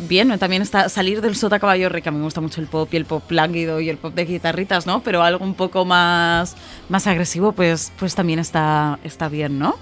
[0.09, 0.37] Bien.
[0.37, 2.89] También está Salir del Sota Caballo Rey, que a mí me gusta mucho el pop
[2.93, 5.01] y el pop lánguido y el pop de guitarritas, ¿no?
[5.01, 6.57] Pero algo un poco más,
[6.89, 9.77] más agresivo, pues, pues también está, está bien, ¿no?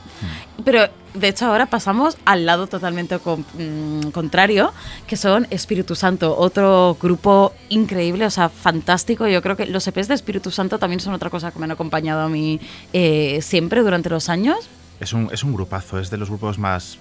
[0.64, 4.72] Pero de hecho ahora pasamos al lado totalmente con- mm, contrario,
[5.08, 9.28] que son Espíritu Santo, otro grupo increíble, o sea, fantástico.
[9.28, 11.72] Yo creo que los EPs de Espíritu Santo también son otra cosa que me han
[11.72, 12.60] acompañado a mí
[12.94, 14.68] eh, siempre durante los años.
[15.00, 16.98] Es un, es un grupazo, es de los grupos más,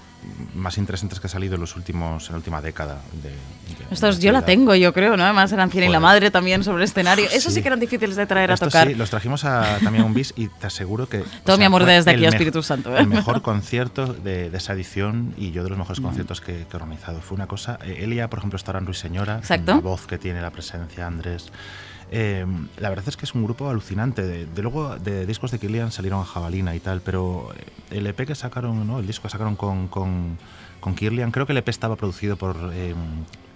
[0.55, 3.01] más interesantes que ha salido en, los últimos, en la última década.
[3.23, 3.37] De, de-
[3.91, 5.25] Estos yo la tengo, yo creo, ¿no?
[5.25, 7.27] Además eran Cien y la madre también sobre el escenario.
[7.33, 7.63] Eso sí, Sí.
[7.63, 8.89] que eran difíciles de traer a Estos tocar.
[8.89, 11.23] sí, los trajimos a, también a un bis y te aseguro que...
[11.45, 13.01] Todo mi amor desde el aquí a Espíritu Santo, ¿eh?
[13.01, 15.81] El mejor concierto de, de esa edición y yo de los Mm.
[15.81, 17.21] mejores conciertos que, que he organizado.
[17.21, 17.79] Fue una cosa...
[17.85, 19.39] eh, Elia, por ejemplo, estará en Ruiseñora.
[19.39, 19.75] Exacto.
[19.75, 21.51] La voz que tiene, la presencia, Andrés.
[22.11, 22.47] Eh,
[22.79, 24.23] la verdad es que es un grupo alucinante.
[24.23, 27.49] De, de luego, de discos de Killian salieron a Jabalina y tal, pero
[27.91, 28.99] el EP que sacaron, ¿no?
[29.01, 30.39] el disco que sacaron con, con,
[30.81, 32.95] con Kirlian, creo que el EP estaba producido por, eh,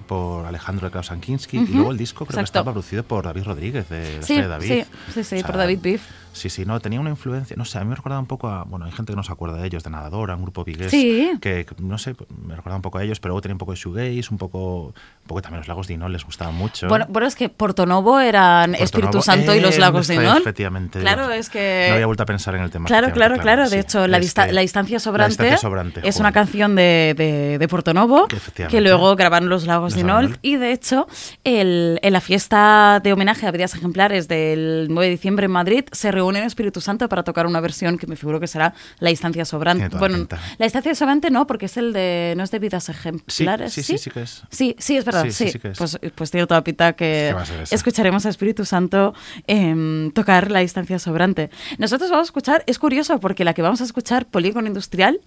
[0.09, 3.45] por Alejandro de Klaus Ankinski y luego el disco creo que estaba producido por David
[3.45, 4.85] Rodríguez de Sí, de David.
[5.13, 6.03] sí, sí, sí, por David Beef.
[6.33, 8.65] Sí, sí, no, tenía una influencia, no sé, a mí me recordaba un poco a,
[8.65, 11.31] bueno, hay gente que no se acuerda de ellos, de Nadadora, un grupo vigués, Sí.
[11.41, 12.15] que, no sé,
[12.47, 14.87] me recordaba un poco a ellos, pero luego tenía un poco de shoegaze, un poco,
[14.87, 14.93] un
[15.27, 16.89] poco también los lagos de Inol les gustaban mucho.
[16.89, 20.39] Bueno, bueno, es que Portonovo eran Porto Espíritu Novo, Santo y los lagos de Inol.
[20.39, 21.01] Efectivamente.
[21.01, 21.87] Claro, es que...
[21.89, 22.87] No había vuelto a pensar en el tema.
[22.87, 23.65] Claro, claro, claro.
[23.65, 23.77] De sí.
[23.79, 26.21] hecho, la, dista- Este, la distancia sobrante, La distancia sobrante, es joder.
[26.21, 30.01] una canción de, de, de Portonovo Que que luego grabaron los Lagos Los de.
[30.01, 30.39] Inol.
[30.43, 31.07] Y de hecho,
[31.45, 35.85] el- en la fiesta de homenaje a vidas ejemplares del 9 de diciembre en Madrid,
[35.93, 39.11] se reúnen en Espíritu Santo para tocar una versión que me figuro que será La
[39.11, 39.89] distancia sobrante.
[39.97, 40.39] Bueno, pinta.
[40.59, 42.35] la distancia sobrante no, porque es el de.
[42.37, 43.73] No es de vidas Sí, ejemplares.
[43.73, 44.43] sí, sí, sí que es.
[44.51, 45.25] Sí, sí, es verdad.
[45.25, 45.79] Sí, Sí, sí, sí que es.
[45.79, 47.35] Pues, pues tiene toda pinta que
[47.71, 49.15] escucharemos a Espíritu Santo
[49.47, 51.51] em, tocar la distancia sobrante.
[51.79, 55.21] Nosotros vamos a escuchar, es curioso porque la que vamos a escuchar, Polígono Industrial,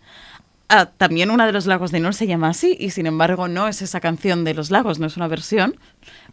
[0.69, 3.67] ah, también una de los lagos de Nol se llama así y sin embargo no
[3.67, 5.75] es esa canción de los lagos, no es una versión.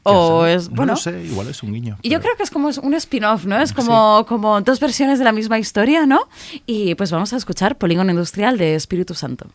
[0.02, 1.98] O ¿Quién es, bueno, No lo sé, igual es un guiño.
[2.02, 3.60] y yo creo que es como un spin-off, ¿no?
[3.60, 6.28] Es como, como dos versiones de la misma historia, ¿no?
[6.66, 9.46] Y pues vamos a escuchar Polígono Industrial de Espíritu Santo.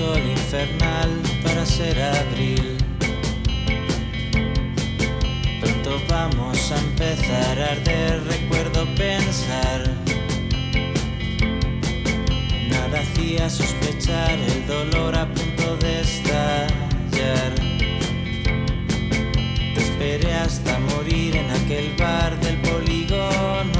[0.00, 1.10] Sol infernal
[1.44, 2.66] para ser abril.
[5.60, 9.80] Pronto vamos a empezar a arder, recuerdo pensar.
[12.74, 17.52] Nada hacía sospechar el dolor a punto de estallar.
[19.74, 23.79] Te esperé hasta morir en aquel bar del polígono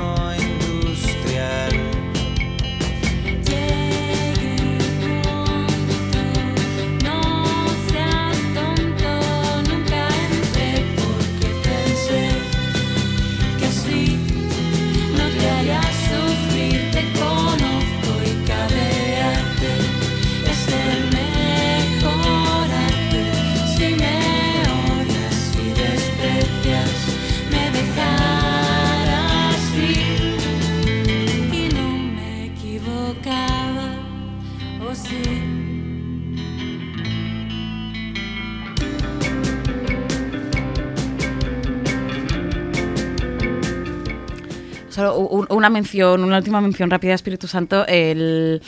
[45.00, 48.60] Solo una mención, una última mención rápida Espíritu Santo, el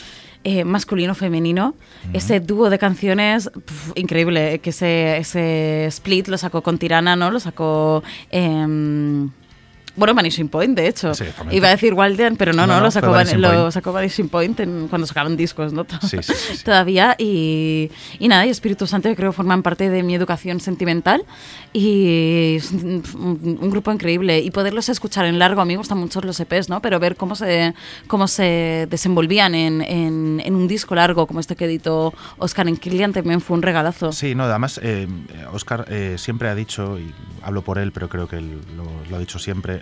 [0.43, 1.75] eh, masculino-femenino,
[2.11, 7.29] ese dúo de canciones pf, increíble, que ese, ese split lo sacó con Tirana, ¿no?
[7.29, 8.01] Lo sacó...
[8.31, 9.29] em,
[9.95, 11.13] bueno, Vanishing Point, de hecho.
[11.13, 11.25] Sí.
[11.51, 13.71] Iba a decir Walden, pero no, no, No, no, lo, sacó, Van- Vanishing lo Point.
[13.71, 15.85] sacó Vanishing Point en- cuando sacaban discos, ¿no?
[16.01, 16.33] Sí, sí.
[16.65, 17.15] Todavía.
[17.19, 21.23] Y, y nada, y Espíritu Santo yo creo forman parte de mi educación sentimental.
[21.77, 24.39] Y es un, un- un grupo increíble.
[24.39, 26.81] Y poderlos escuchar en largo, a mí me gustan mucho los EPs, ¿no?
[26.81, 27.73] Pero ver cómo se,
[28.07, 32.77] cómo se desenvolvían en, en- en un disco largo, como este que editó Oscar en
[32.77, 34.11] Killian, también fue un regalazo.
[34.11, 35.07] Sí, no, además, eh,
[35.51, 39.15] Oscar eh, siempre ha dicho, y hablo por él, pero creo que él lo, lo
[39.15, 39.81] ha dicho siempre,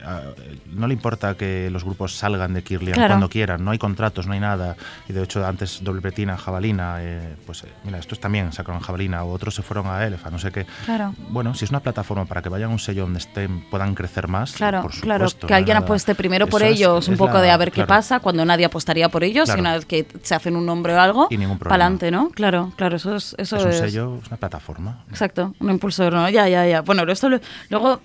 [0.74, 3.14] no le importa que los grupos salgan de Kirlian Claro.
[3.14, 4.76] cuando quieran, no hay contratos, no hay nada.
[5.08, 9.24] Y de hecho antes Doble Pretina, Jabalina, eh, pues eh, mira, estos también sacaron Jabalina,
[9.24, 10.66] o otros se fueron a Elefa, no sé qué.
[10.86, 11.14] Claro.
[11.30, 14.28] Bueno, si es una plataforma para que vayan a un sello donde estén, puedan crecer
[14.28, 15.86] más, Claro, por claro, que alguien nada.
[15.86, 18.20] apueste primero por Eso es- ellos, un es poco la- de a ver qué pasa,
[18.20, 19.80] cuando nadie apostaría por ellos, Claro.
[19.80, 22.30] sino que se hacen un nombre o algo, Y para adelante, ¿no?
[22.30, 23.36] Claro, claro, eso es...
[23.38, 25.04] Eso Es un es- sello, es una plataforma.
[25.10, 26.30] Exacto, un impulsor, ¿no?
[26.30, 26.82] Ya, ya, ya.
[26.82, 27.40] Bueno, esto lo-
[27.70, 28.02] luego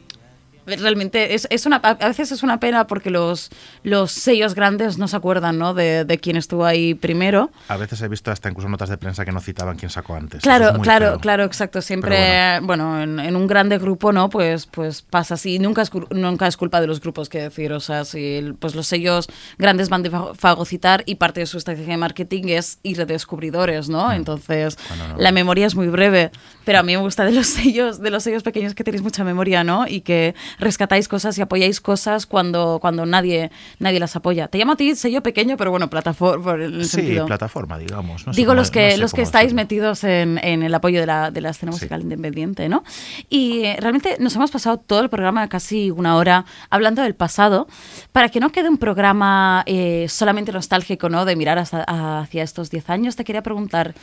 [0.67, 3.51] realmente es, es una a veces es una pena porque los,
[3.83, 5.75] los sellos grandes no se acuerdan, ¿no?
[5.75, 7.51] De, de quién estuvo ahí primero.
[7.69, 10.43] A veces he visto hasta incluso notas de prensa que no citaban quién sacó antes.
[10.43, 11.19] Claro, es claro, feo.
[11.21, 11.81] claro, exacto.
[11.81, 14.29] Siempre, Pero bueno, en, en un grande grupo, ¿no?
[14.29, 15.59] Pues, pues pasa así.
[15.59, 17.73] Nunca es, nunca es culpa de los grupos, que decir.
[17.73, 21.59] O sea, si pues los sellos grandes van de fa- fagocitar y parte de su
[21.59, 24.12] estrategia de marketing es ir de descubridores, ¿no?
[24.12, 24.89] Entonces, Mm.
[24.89, 26.31] Bueno, no, la memoria es muy breve.
[26.64, 29.23] Pero a mí me gusta de los sellos, de los sellos pequeños que tenéis mucha
[29.25, 29.87] memoria, ¿no?
[29.87, 34.49] Y que rescatáis cosas y apoyáis cosas cuando, cuando nadie, nadie las apoya.
[34.49, 37.27] Te llamo a ti sello pequeño, pero bueno, plataforma, Sí, sentido.
[37.27, 38.27] plataforma, digamos.
[38.27, 41.01] no Digo cómo- los que no sé los que estáis metidos en, en el apoyo
[41.01, 41.77] de la, de la escena Sí.
[41.77, 42.85] musical independiente, ¿no?
[43.29, 47.67] Y eh, realmente nos hemos pasado todo el programa, casi una hora, hablando del pasado,
[48.13, 51.25] para que no quede un programa eh, solamente nostálgico, ¿no?
[51.25, 51.85] De mirar hasta-
[52.21, 53.95] hacia estos 10 años, te quería preguntar,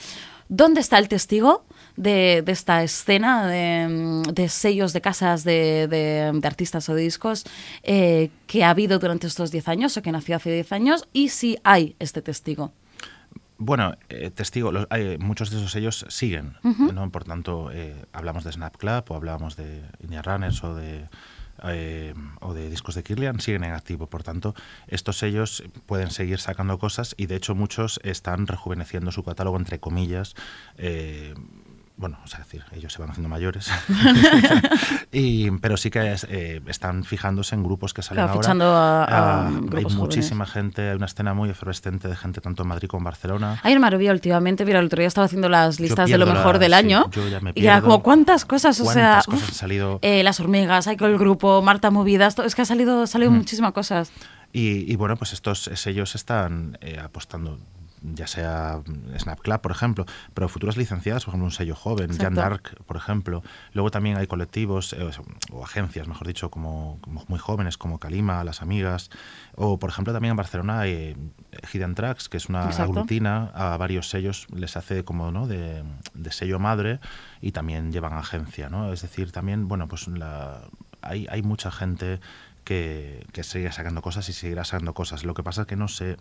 [0.50, 1.66] ¿dónde está el testigo
[1.96, 7.02] de, de esta escena de, mm, de sellos de casas de, de- artistas o de
[7.04, 7.44] discos
[7.84, 11.08] eh, que ha habido durante estos 10 años o que nació hace 10 años?
[11.14, 12.72] Y si hay este testigo.
[13.58, 17.10] Bueno, eh, testigo, los- hay- muchos de esos sellos siguen, ¿no?
[17.12, 21.08] Por tanto, eh, hablamos de Snap Club o hablamos de India Runners o de,
[21.66, 24.08] eh, o de discos de Kirlian, siguen en activo.
[24.08, 24.56] Por tanto,
[24.88, 29.80] estos sellos pueden seguir sacando cosas y de hecho muchos están rejuveneciendo su catálogo, entre
[29.80, 30.36] comillas.
[30.78, 31.34] eh,
[31.96, 33.70] bueno, o sea, decir, ellos se van haciendo mayores,
[35.12, 38.52] y, pero sí que es, eh, están fijándose en grupos que salen Claro, ahora.
[38.52, 39.08] a- a
[39.44, 39.94] Ah, hay jóvenes.
[39.96, 43.60] muchísima gente, hay una escena muy efervescente de gente tanto en Madrid como en Barcelona.
[43.64, 46.54] Hay una maravilla últimamente, mira, el otro día estaba haciendo las listas de lo mejor
[46.56, 47.10] la- del sí, año.
[47.12, 47.88] yo ya me y era pierdo.
[47.90, 48.80] como, ¿cuántas cosas?
[48.80, 50.00] O sea, ¿Cuántas cosas uf, han salido?
[50.02, 53.32] eh, las hormigas, hay con el grupo, Marta Movidas, es que ha salido, ha salido
[53.32, 54.12] muchísimas cosas.
[54.52, 57.60] Y, y bueno, pues estos sellos están eh, apostando,
[58.04, 62.08] ya sea mm, Snap Club, por ejemplo, pero futuras licenciadas, por ejemplo, un sello joven,
[62.08, 62.42] Jan Exacto.
[62.42, 63.44] Dark, por ejemplo.
[63.74, 65.10] Luego también hay colectivos, eh,
[65.52, 69.10] o, agencias, mejor dicho, como, como muy jóvenes, como Calima, Las Amigas.
[69.56, 71.16] O, por ejemplo, también en Barcelona hay eh,
[71.72, 72.84] Hidden Tracks, que es una Exacto.
[72.84, 75.48] aglutina a varios sellos, les hace como ¿no?
[75.48, 75.84] de,
[76.14, 77.00] de sello madre
[77.42, 78.92] y también llevan agencia, ¿no?
[78.92, 80.62] Es decir, también, bueno, pues la,
[81.02, 82.20] hay, hay mucha gente
[82.64, 85.24] que, que sigue sacando cosas y seguirá sacando cosas.
[85.24, 86.18] Lo que pasa es que no sé,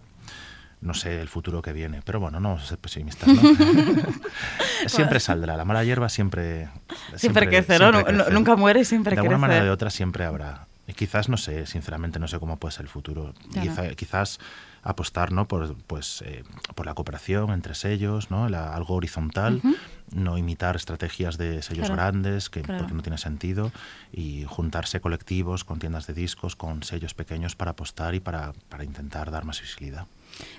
[0.82, 2.02] no sé el futuro que viene.
[2.04, 3.40] Pero bueno, no vamos a ser pesimistas, ¿no?
[4.86, 5.56] siempre saldrá.
[5.56, 6.68] La mala hierba siempre...
[7.16, 7.78] Siempre siempre
[8.32, 10.66] nunca muere y siempre De alguna manera o de otra siempre habrá.
[10.86, 13.32] Y quizás, no sé, sinceramente no sé cómo puede ser el futuro.
[13.52, 13.70] Claro.
[13.70, 14.40] Quizá- quizás
[14.82, 15.46] apostar ¿no?
[15.46, 16.42] por, pues, eh,
[16.74, 18.48] por la cooperación entre sellos, ¿no?
[18.48, 19.62] La- algo horizontal,
[20.12, 22.80] no imitar estrategias de sellos Claro, grandes, que, claro.
[22.80, 23.70] porque no tiene sentido,
[24.12, 28.82] y juntarse colectivos con tiendas de discos, con sellos pequeños para apostar y para, para
[28.82, 30.06] intentar dar más visibilidad.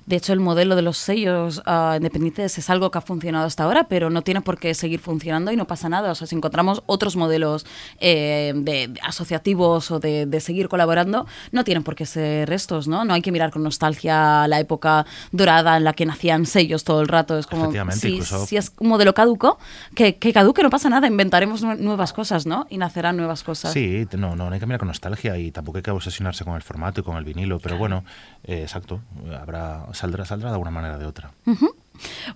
[0.05, 3.63] De hecho, el modelo de los sellos ah, independientes es algo que ha funcionado hasta
[3.63, 6.11] ahora, pero no tiene por qué seguir funcionando y no pasa nada.
[6.11, 7.65] O sea, si encontramos otros modelos
[8.01, 12.87] eh, de, de asociativos o de, de seguir colaborando, no tienen por qué ser estos,
[12.89, 13.05] ¿no?
[13.05, 16.99] No hay que mirar con nostalgia la época dorada en la que nacían sellos todo
[17.01, 17.37] el rato.
[17.37, 17.71] Es como,
[18.01, 19.57] si, incluso- si es un modelo caduco,
[19.95, 22.67] que, que caduque no pasa nada, inventaremos nue- nuevas cosas, ¿no?
[22.69, 23.71] Y nacerán nuevas cosas.
[23.71, 26.55] Sí, no, no, no hay que mirar con nostalgia y tampoco hay que obsesionarse con
[26.55, 28.03] el formato y con el vinilo, pero bueno,
[28.43, 28.99] eh, exacto,
[29.39, 29.62] habrá
[29.93, 31.31] saldrá, saldrá de alguna manera o de otra.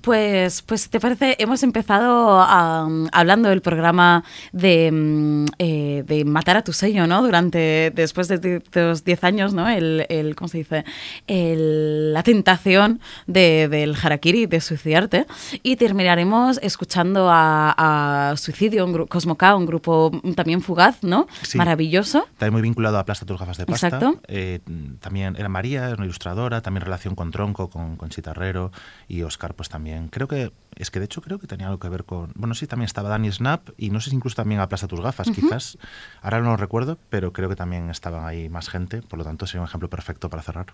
[0.02, 1.36] Pues, pues, ¿te parece?
[1.40, 7.22] Hemos empezado hablando del programa de, mm, eh, de matar a tu sello, ¿no?
[7.22, 9.68] Durante, después de, los 10 años, ¿no?
[9.68, 10.86] El, el- ¿cómo se dice?
[11.28, 15.26] El- la tentación de- del harakiri, de suicidarte.
[15.64, 21.28] Y terminaremos escuchando a, a Suicidio, un gru- Cosmo K, un grupo también fugaz, ¿no?
[21.42, 21.58] Sí.
[21.58, 22.28] Maravilloso.
[22.38, 23.88] También muy vinculado a Plasta tus gafas de pasta.
[23.88, 24.20] Exacto.
[24.28, 24.60] Eh,
[25.00, 28.72] también era María, una ilustradora, también relación con Tronco, con, con Chitarrero
[29.08, 30.10] y Oscar pues también.
[30.10, 32.68] Creo que, es que de hecho creo que tenía algo que ver con, bueno sí,
[32.68, 35.78] también estaba Dani Snap y no sé si incluso también a Plasta tus gafas, quizás,
[36.22, 39.48] ahora no lo recuerdo, pero creo que también estaban ahí más gente, por lo tanto
[39.48, 40.68] sería un ejemplo perfecto para cerrar.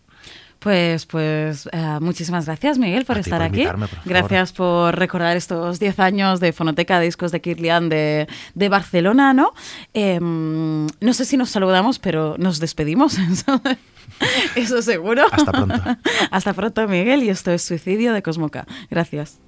[0.60, 3.66] Pues, pues eh, muchísimas gracias, Miguel, por A estar por aquí.
[3.66, 8.70] por gracias por recordar estos 10 años de Fonoteca de Discos de Kirlian de, de
[8.70, 9.54] Barcelona, ¿no?
[9.94, 13.18] Em, no sé si nos saludamos, pero nos despedimos.
[14.56, 15.24] Eso seguro.
[15.32, 15.82] Hasta pronto.
[16.32, 18.66] Hasta pronto, Miguel, y esto es Suicidio de Cosmoca.
[18.90, 19.40] Gracias.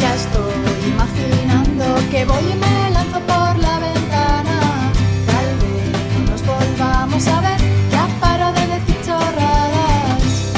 [0.00, 4.92] Ya estoy imaginando que voy y me lanzo por la ventana.
[5.26, 7.60] Tal vez nos volvamos a ver,
[7.90, 10.52] ya paro de decir chorradas.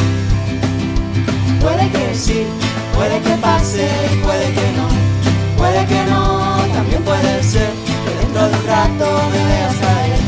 [1.60, 2.46] Puede que sí,
[2.94, 3.88] puede que pase,
[4.22, 4.88] puede que no,
[5.56, 6.33] puede que no
[8.74, 10.20] me veas caer.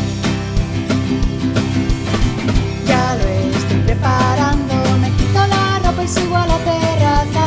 [2.86, 3.26] Ya lo
[3.58, 7.46] estoy preparando, me quito la ropa y sigo a la terraza.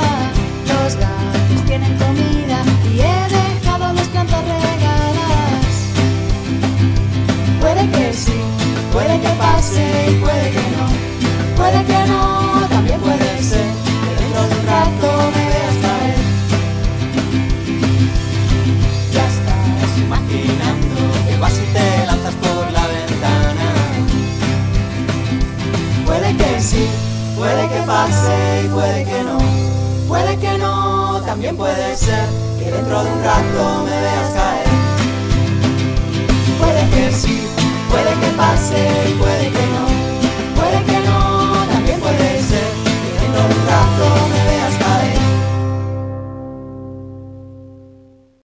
[0.68, 5.74] Los gatos tienen comida y he dejado las plantas regadas.
[7.62, 8.42] Puede que sí,
[8.92, 10.86] puede que pase y puede que no,
[11.56, 12.29] puede que no,
[27.40, 29.38] Puede que pase y puede que no,
[30.10, 32.26] puede que no, también puede ser
[32.60, 34.68] que dentro de un rato me veas caer.
[36.60, 37.42] Puede que sí,
[37.90, 39.86] puede que pase y puede que no,
[40.60, 44.39] puede que no, también puede ser que dentro de un rato me